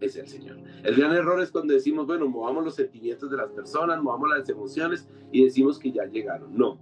[0.01, 0.59] es el Señor.
[0.83, 4.49] El gran error es cuando decimos, bueno, movamos los sentimientos de las personas, movamos las
[4.49, 6.57] emociones y decimos que ya llegaron.
[6.57, 6.79] No,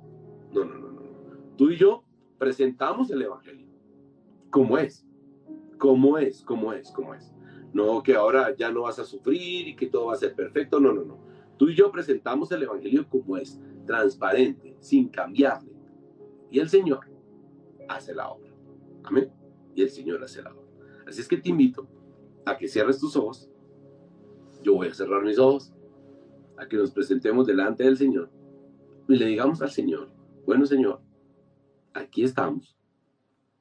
[0.52, 1.02] no, no, no, no.
[1.56, 2.04] Tú y yo
[2.38, 3.68] presentamos el Evangelio.
[4.50, 5.06] ¿Cómo es?
[5.78, 6.42] ¿Cómo es?
[6.42, 6.90] ¿Cómo es?
[6.90, 7.32] ¿Cómo es?
[7.72, 10.78] No que ahora ya no vas a sufrir y que todo va a ser perfecto.
[10.80, 11.18] No, no, no.
[11.56, 15.72] Tú y yo presentamos el Evangelio como es, transparente, sin cambiarle.
[16.50, 17.06] Y el Señor
[17.88, 18.50] hace la obra.
[19.04, 19.30] Amén.
[19.74, 20.62] Y el Señor hace la obra.
[21.06, 21.88] Así es que te invito
[22.44, 23.48] a que cierres tus ojos.
[24.62, 25.72] Yo voy a cerrar mis ojos.
[26.56, 28.30] A que nos presentemos delante del Señor.
[29.08, 30.10] Y le digamos al Señor,
[30.46, 31.00] bueno Señor,
[31.92, 32.76] aquí estamos.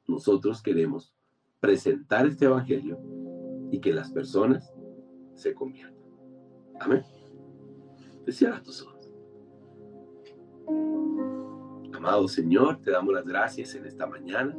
[0.07, 1.15] Nosotros queremos
[1.59, 2.99] presentar este Evangelio
[3.71, 4.73] y que las personas
[5.35, 5.95] se conviertan.
[6.79, 7.03] Amén.
[8.27, 9.13] Cierra tus ojos.
[11.93, 14.57] Amado Señor, te damos las gracias en esta mañana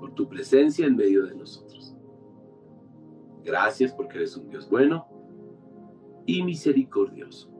[0.00, 1.96] por tu presencia en medio de nosotros.
[3.44, 5.06] Gracias porque eres un Dios bueno
[6.26, 7.50] y misericordioso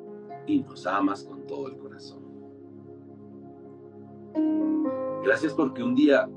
[0.46, 2.22] y nos amas con todo el corazón.
[5.24, 6.28] Gracias porque un día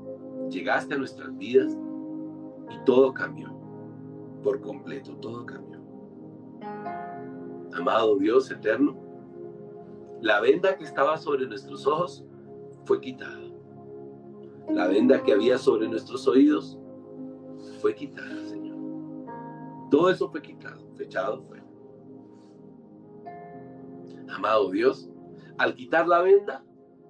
[0.48, 1.76] llegaste a nuestras vidas
[2.70, 3.54] y todo cambió.
[4.42, 5.80] Por completo, todo cambió.
[7.72, 8.96] Amado Dios eterno,
[10.20, 12.24] la venda que estaba sobre nuestros ojos
[12.84, 13.42] fue quitada.
[14.70, 16.78] La venda que había sobre nuestros oídos
[17.80, 18.55] fue quitada.
[19.90, 21.62] Todo eso fue quitado, fechado fue.
[24.28, 25.08] Amado Dios,
[25.58, 26.64] al quitar la venda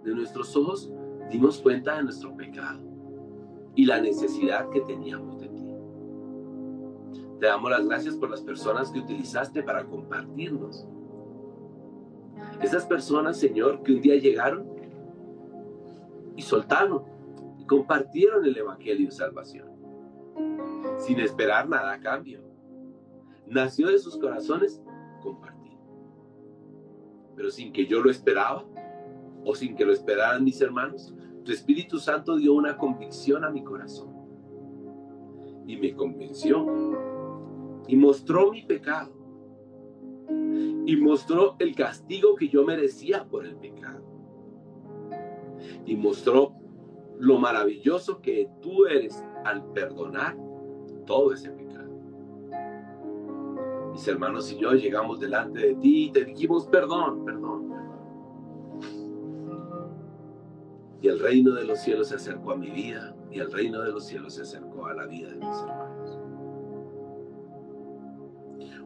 [0.04, 0.92] de nuestros ojos,
[1.30, 2.80] dimos cuenta de nuestro pecado
[3.74, 5.74] y la necesidad que teníamos de ti.
[7.40, 10.86] Te damos las gracias por las personas que utilizaste para compartirnos.
[12.62, 14.66] Esas personas, Señor, que un día llegaron
[16.36, 17.02] y soltaron
[17.58, 19.68] y compartieron el Evangelio de salvación,
[20.98, 22.45] sin esperar nada a cambio.
[23.46, 24.82] Nació de sus corazones
[25.22, 25.78] compartir.
[27.36, 28.64] Pero sin que yo lo esperaba,
[29.44, 33.62] o sin que lo esperaran mis hermanos, tu Espíritu Santo dio una convicción a mi
[33.62, 34.10] corazón.
[35.66, 36.66] Y me convenció.
[37.86, 39.12] Y mostró mi pecado.
[40.28, 44.02] Y mostró el castigo que yo merecía por el pecado.
[45.84, 46.54] Y mostró
[47.18, 50.36] lo maravilloso que tú eres al perdonar
[51.06, 51.65] todo ese pecado.
[53.96, 57.72] Mis hermanos y yo llegamos delante de ti y te dijimos perdón, perdón.
[61.00, 63.92] Y el reino de los cielos se acercó a mi vida y el reino de
[63.92, 66.18] los cielos se acercó a la vida de mis hermanos.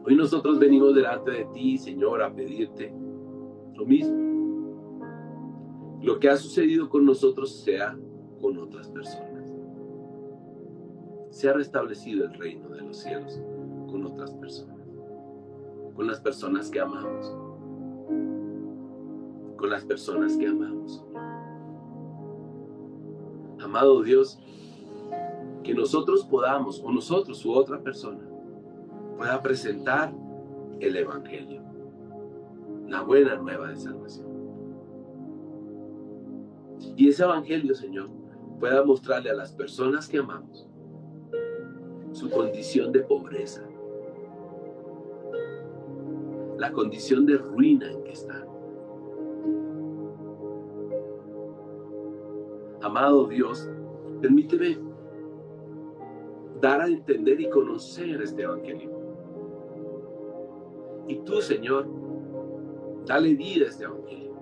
[0.05, 2.93] Hoy nosotros venimos delante de ti, Señor, a pedirte
[3.73, 4.15] lo mismo.
[6.01, 7.99] Lo que ha sucedido con nosotros sea
[8.39, 9.53] con otras personas.
[11.31, 13.41] Se ha restablecido el reino de los cielos
[13.89, 14.80] con otras personas.
[16.01, 17.31] Con las personas que amamos.
[19.55, 21.05] Con las personas que amamos
[23.63, 24.39] amado Dios,
[25.63, 28.27] que nosotros podamos, o nosotros u otra persona,
[29.15, 30.11] pueda presentar
[30.79, 31.61] el Evangelio,
[32.87, 34.27] la buena nueva de salvación.
[36.97, 38.09] Y ese Evangelio, Señor,
[38.59, 40.67] pueda mostrarle a las personas que amamos
[42.11, 43.63] su condición de pobreza,
[46.61, 48.45] la condición de ruina en que están
[52.83, 53.67] Amado Dios,
[54.21, 54.77] permíteme
[56.59, 58.91] dar a entender y conocer este Evangelio.
[61.07, 61.87] Y tú, Señor,
[63.05, 64.35] dale vida a este Evangelio.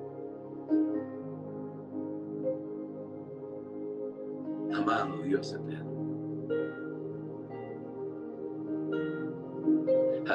[4.74, 5.89] Amado Dios eterno.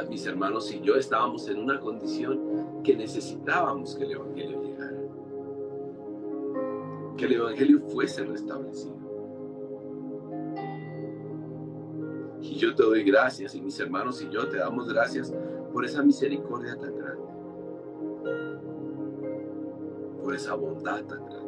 [0.09, 4.75] Mis hermanos y yo estábamos en una condición que necesitábamos que el Evangelio llegara
[7.17, 8.95] que el Evangelio fuese restablecido.
[12.41, 15.33] Y yo te doy gracias y mis hermanos y yo te damos gracias
[15.73, 17.29] por esa misericordia tan grande,
[20.23, 21.45] por esa bondad tan grande.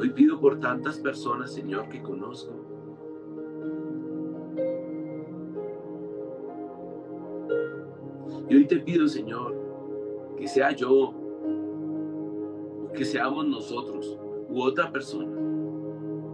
[0.00, 2.77] Hoy pido por tantas personas, Señor, que conozco.
[8.48, 9.54] Y hoy te pido, Señor,
[10.36, 14.18] que sea yo, o que seamos nosotros,
[14.48, 15.36] u otra persona,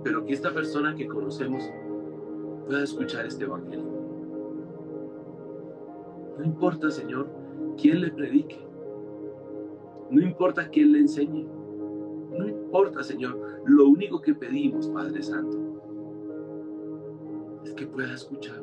[0.04, 1.64] pero que esta persona que conocemos
[2.66, 3.84] pueda escuchar este Evangelio.
[6.38, 7.28] No importa, Señor,
[7.80, 8.58] quién le predique.
[10.10, 11.46] No importa quién le enseñe.
[12.30, 13.38] No importa, Señor.
[13.66, 15.58] Lo único que pedimos, Padre Santo,
[17.64, 18.62] es que pueda escuchar.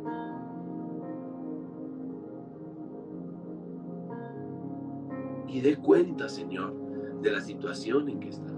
[5.51, 6.73] Y dé cuenta, Señor,
[7.21, 8.53] de la situación en que está.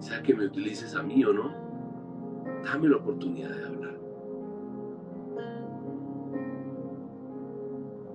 [0.00, 1.50] Sea que me utilices a mí o no,
[2.64, 4.00] dame la oportunidad de hablar.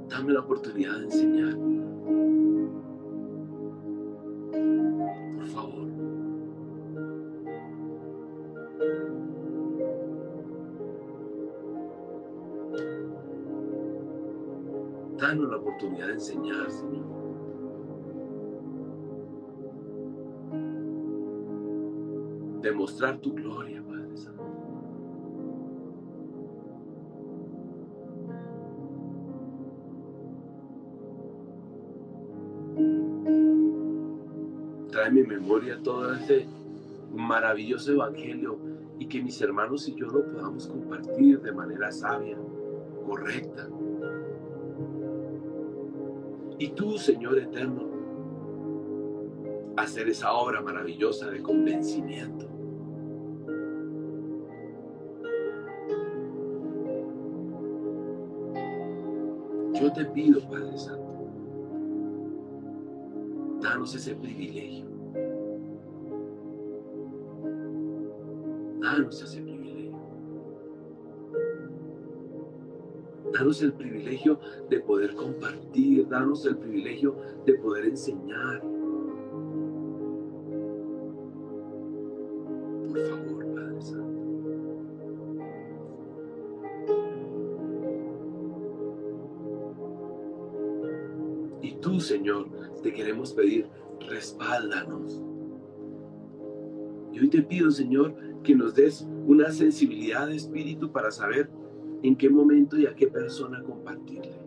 [0.09, 1.90] Dame la oportunidad de enseñar.
[15.89, 17.07] De enseñar, Señor.
[22.61, 24.43] Demostrar tu gloria, Padre Santo.
[34.91, 36.47] Trae mi memoria todo este
[37.11, 38.59] maravilloso evangelio
[38.99, 42.37] y que mis hermanos y yo lo podamos compartir de manera sabia,
[43.03, 43.70] correcta.
[46.61, 47.89] Y tú, Señor eterno,
[49.77, 52.45] hacer esa obra maravillosa de convencimiento.
[59.73, 61.27] Yo te pido, Padre Santo,
[63.59, 64.85] danos ese privilegio.
[68.81, 69.50] Danos ese privilegio.
[73.41, 74.39] Danos el privilegio
[74.69, 78.61] de poder compartir, danos el privilegio de poder enseñar.
[82.87, 84.21] Por favor, Padre Santo.
[91.63, 92.47] Y tú, Señor,
[92.83, 93.67] te queremos pedir,
[94.07, 95.19] respáldanos.
[97.11, 98.13] Y hoy te pido, Señor,
[98.43, 101.49] que nos des una sensibilidad de espíritu para saber
[102.03, 104.39] en qué momento y a qué persona compartirle.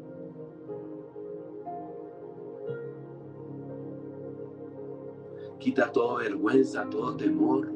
[5.59, 7.72] Quita toda vergüenza, todo temor.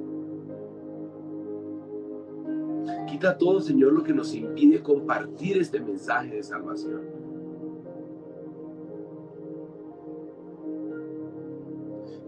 [3.06, 7.00] Quita todo, Señor, lo que nos impide compartir este mensaje de salvación.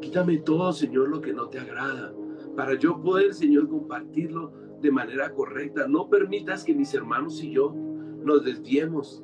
[0.01, 2.14] Quítame todo, Señor, lo que no te agrada,
[2.57, 5.87] para yo poder, Señor, compartirlo de manera correcta.
[5.87, 7.74] No permitas que mis hermanos y yo
[8.24, 9.22] nos desviemos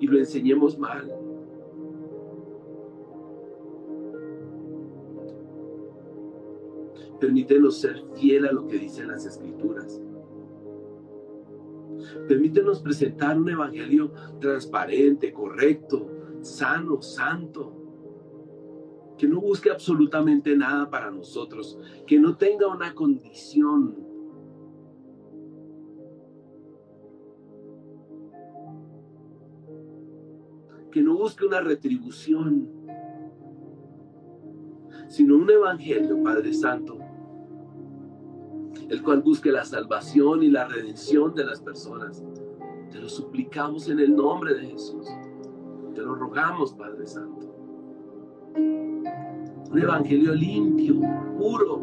[0.00, 1.12] y lo enseñemos mal.
[7.20, 10.02] Permítenos ser fiel a lo que dicen las escrituras.
[12.28, 16.10] Permítenos presentar un evangelio transparente, correcto,
[16.42, 17.72] sano, santo.
[19.16, 21.78] Que no busque absolutamente nada para nosotros.
[22.06, 24.05] Que no tenga una condición.
[30.96, 32.70] Que no busque una retribución.
[35.08, 36.96] Sino un evangelio, Padre Santo,
[38.88, 42.24] el cual busque la salvación y la redención de las personas.
[42.90, 45.06] Te lo suplicamos en el nombre de Jesús.
[45.94, 47.54] Te lo rogamos, Padre Santo.
[48.54, 50.94] Un evangelio limpio,
[51.36, 51.76] puro.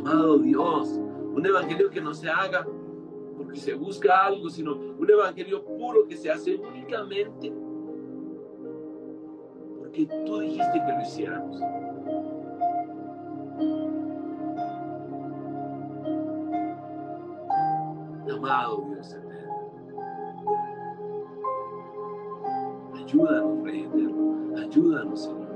[0.00, 1.00] Amado Dios,
[1.34, 2.68] un evangelio que no se haga
[3.38, 7.52] porque se busca algo, sino un evangelio puro que se hace únicamente
[9.78, 11.60] porque tú dijiste que lo hiciéramos.
[18.32, 19.52] Amado Dios eterno.
[22.94, 24.56] Ayúdanos, Rey eterno.
[24.56, 25.48] Ayúdanos, Señor.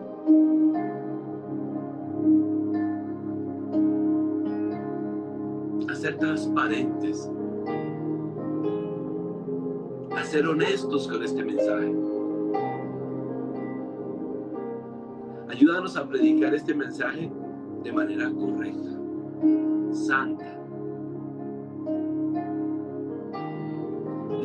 [5.89, 7.31] A ser transparentes.
[10.37, 11.95] Ser honestos con este mensaje.
[15.49, 17.33] Ayúdanos a predicar este mensaje
[17.83, 18.91] de manera correcta,
[19.93, 20.61] santa,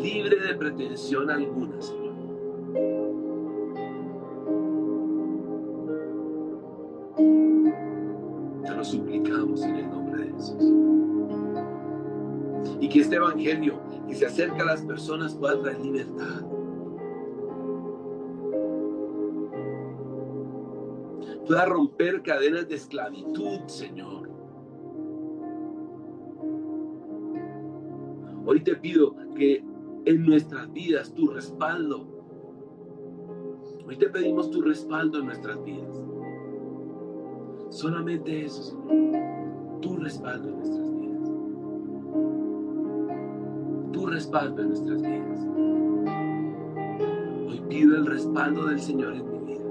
[0.01, 2.15] libre de pretensión alguna, Señor.
[8.63, 10.73] Te lo suplicamos en el nombre de Jesús.
[12.79, 16.45] Y que este evangelio que se acerca a las personas pueda traer libertad.
[21.45, 24.29] Pueda romper cadenas de esclavitud, Señor.
[28.45, 29.63] Hoy te pido que
[30.05, 32.07] en nuestras vidas tu respaldo.
[33.87, 36.03] Hoy te pedimos tu respaldo en nuestras vidas.
[37.69, 39.79] Solamente eso, Señor.
[39.81, 40.90] Tu respaldo en nuestras vidas.
[44.11, 45.39] Respaldo en nuestras vidas.
[47.47, 49.63] Hoy pido el respaldo del Señor en mi vida.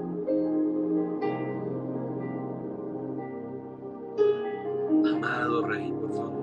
[5.15, 6.41] Amado Rey, por favor.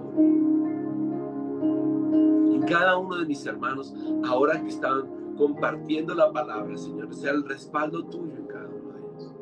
[2.54, 3.92] Y cada uno de mis hermanos,
[4.24, 9.00] ahora que están compartiendo la palabra, Señor, sea el respaldo tuyo en cada uno de
[9.00, 9.34] ellos.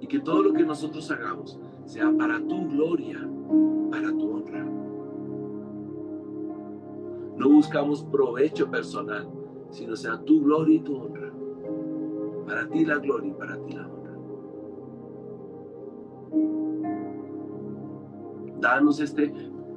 [0.00, 3.26] Y que todo lo que nosotros hagamos sea para tu gloria,
[3.90, 4.64] para tu honra.
[7.36, 9.28] No buscamos provecho personal,
[9.70, 11.32] sino sea tu gloria y tu honra.
[12.46, 13.96] Para ti la gloria y para ti la honra.
[18.60, 19.32] Danos este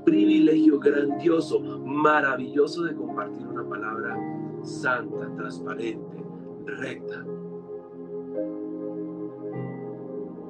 [0.06, 4.18] privilegio grandioso, maravilloso de compartir una palabra
[4.64, 6.24] santa, transparente,
[6.66, 7.26] recta.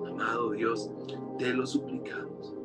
[0.08, 0.92] Amado Dios,
[1.38, 2.56] te lo suplicamos.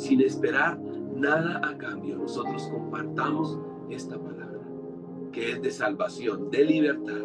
[0.00, 0.80] Sin esperar
[1.14, 3.58] nada a cambio, nosotros compartamos
[3.90, 4.66] esta palabra,
[5.30, 7.20] que es de salvación, de libertad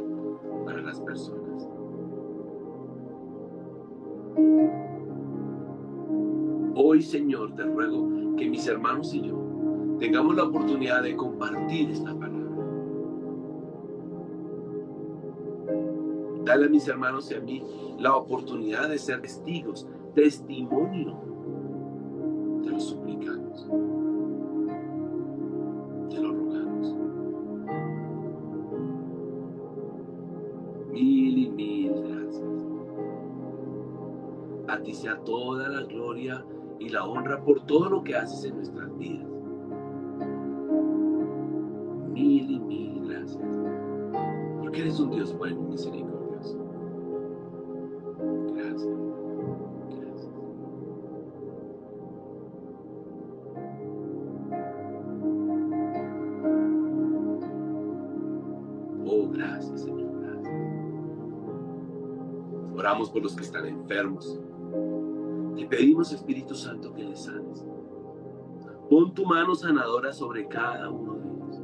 [0.66, 1.70] para las personas.
[6.76, 9.42] Hoy, Señor, te ruego que mis hermanos y yo
[9.98, 12.58] tengamos la oportunidad de compartir esta palabra.
[16.44, 17.64] Dale a mis hermanos y a mí
[18.00, 21.35] la oportunidad de ser testigos, testimonio.
[35.06, 36.44] Sea toda la gloria
[36.80, 39.28] y la honra por todo lo que haces en nuestras vidas.
[42.12, 43.46] Mil y mil gracias.
[44.60, 46.58] Porque eres un Dios bueno y misericordioso.
[48.56, 48.98] Gracias.
[49.92, 50.30] Gracias.
[59.06, 60.20] Oh, gracias, Señor.
[60.20, 60.56] Gracias.
[62.76, 64.42] Oramos por los que están enfermos
[65.66, 67.66] pedimos, Espíritu Santo, que les sanes.
[68.90, 71.62] Pon tu mano sanadora sobre cada uno de ellos.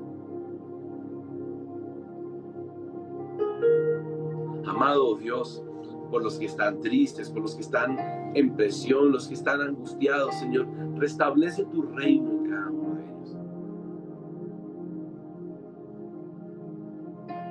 [4.67, 5.63] Amado Dios,
[6.09, 7.97] por los que están tristes, por los que están
[8.35, 13.37] en presión, los que están angustiados, Señor, restablece tu reino en cada uno de ellos.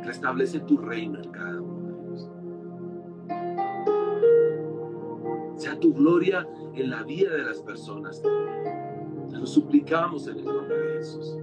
[0.04, 1.79] Restablece tu reino en cada uno.
[5.80, 8.22] Tu gloria en la vida de las personas.
[9.30, 11.36] Te lo suplicamos en el nombre de Jesús.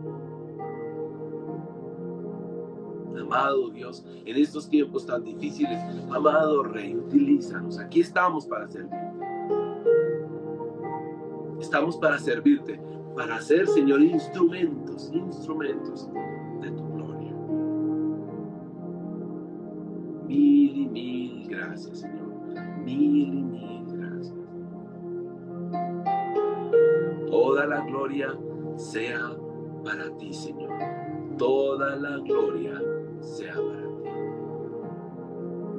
[3.19, 5.79] Amado Dios, en estos tiempos tan difíciles,
[6.11, 7.77] amado Rey, utilízanos.
[7.79, 8.97] Aquí estamos para servirte.
[11.59, 12.79] Estamos para servirte,
[13.15, 16.07] para ser, Señor, instrumentos, instrumentos
[16.61, 17.33] de tu gloria.
[20.27, 22.27] Mil y mil gracias, Señor.
[22.85, 23.46] Mil y
[27.77, 28.35] la gloria
[28.75, 29.37] sea
[29.83, 30.71] para ti, Señor.
[31.37, 32.81] Toda la gloria
[33.19, 34.09] sea para ti.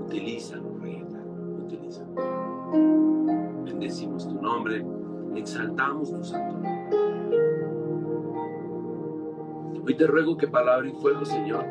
[0.04, 1.04] Utilízanos, Rey
[1.64, 2.14] utilízanos.
[3.64, 4.86] Bendecimos tu nombre,
[5.34, 6.70] exaltamos tu santo nombre.
[9.84, 11.64] Hoy te ruego que palabra y fuego, Señor,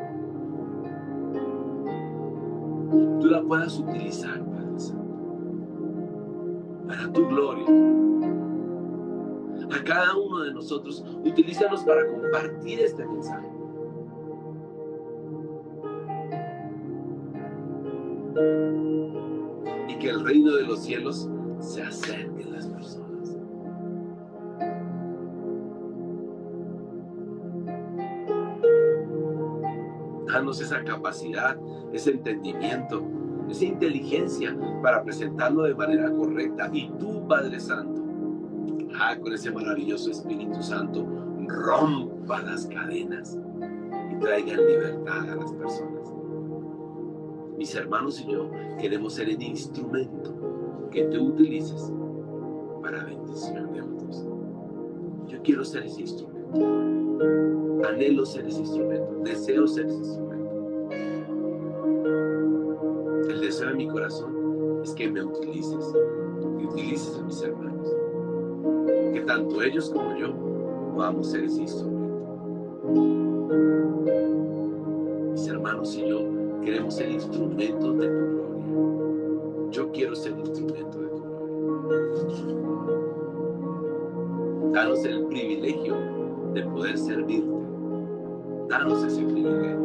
[3.20, 5.14] tú la puedas utilizar, Padre Santo,
[6.86, 7.66] para tu gloria
[9.70, 11.04] a cada uno de nosotros.
[11.24, 13.48] Utilízanos para compartir este mensaje.
[19.88, 21.28] Y que el reino de los cielos
[21.60, 23.36] se acerque a las personas.
[30.26, 31.58] Danos esa capacidad,
[31.92, 33.02] ese entendimiento,
[33.50, 36.70] esa inteligencia para presentarlo de manera correcta.
[36.72, 38.07] Y tú, Padre Santo,
[39.22, 41.06] con ese maravilloso Espíritu Santo,
[41.46, 43.38] rompa las cadenas
[44.12, 46.12] y traiga libertad a las personas.
[47.56, 51.92] Mis hermanos y yo queremos ser el instrumento que tú utilices
[52.82, 54.26] para bendición de otros.
[55.28, 57.88] Yo quiero ser ese instrumento.
[57.88, 59.20] Anhelo ser ese instrumento.
[59.24, 60.88] Deseo ser ese instrumento.
[63.28, 65.92] El deseo de mi corazón es que me utilices,
[66.58, 67.57] que utilices a mis hermanos,
[69.38, 70.34] tanto ellos como yo
[70.96, 72.08] podamos ser ese instrumento.
[75.30, 76.24] Mis hermanos y yo
[76.60, 79.70] queremos ser instrumentos de tu gloria.
[79.70, 82.48] Yo quiero ser instrumento de tu gloria.
[84.72, 85.94] Danos el privilegio
[86.54, 87.58] de poder servirte.
[88.68, 89.78] Danos ese privilegio.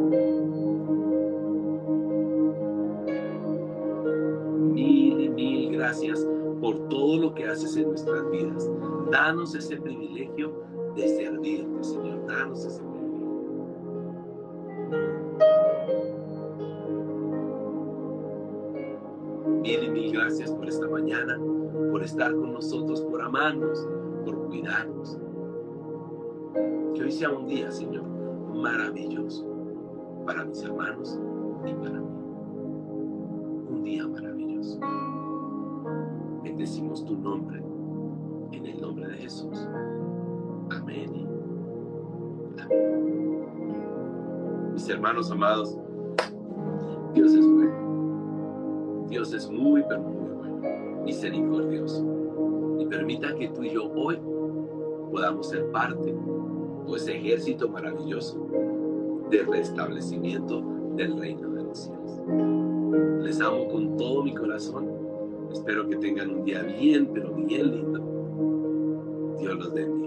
[4.74, 6.26] Mil y mil gracias
[6.64, 8.72] por todo lo que haces en nuestras vidas.
[9.12, 10.64] Danos ese privilegio
[10.96, 12.26] de servirte, Señor.
[12.26, 13.68] Danos ese privilegio.
[19.62, 21.38] Mil y mil gracias por esta mañana,
[21.92, 23.86] por estar con nosotros, por amarnos,
[24.24, 25.18] por cuidarnos.
[26.96, 28.06] Que hoy sea un día, Señor,
[28.56, 29.46] maravilloso
[30.26, 31.20] para mis hermanos
[31.66, 32.08] y para mí.
[33.70, 34.80] Un día maravilloso.
[36.44, 37.64] Bendecimos tu nombre
[38.52, 39.68] en el nombre de Jesús.
[40.70, 41.28] Amén.
[42.62, 42.94] Amén.
[44.74, 45.78] Mis hermanos amados,
[47.14, 49.06] Dios es bueno.
[49.08, 51.04] Dios es muy, pero muy bueno.
[51.04, 52.04] Misericordioso.
[52.80, 54.20] Y permita que tú y yo hoy
[55.12, 58.48] podamos ser parte de ese ejército maravilloso
[59.30, 60.62] de restablecimiento
[60.96, 62.22] del reino de los cielos.
[63.24, 65.03] Les amo con todo mi corazón.
[65.54, 69.38] Espero que tengan un día bien, pero bien lindo.
[69.40, 70.03] Dios los bendiga.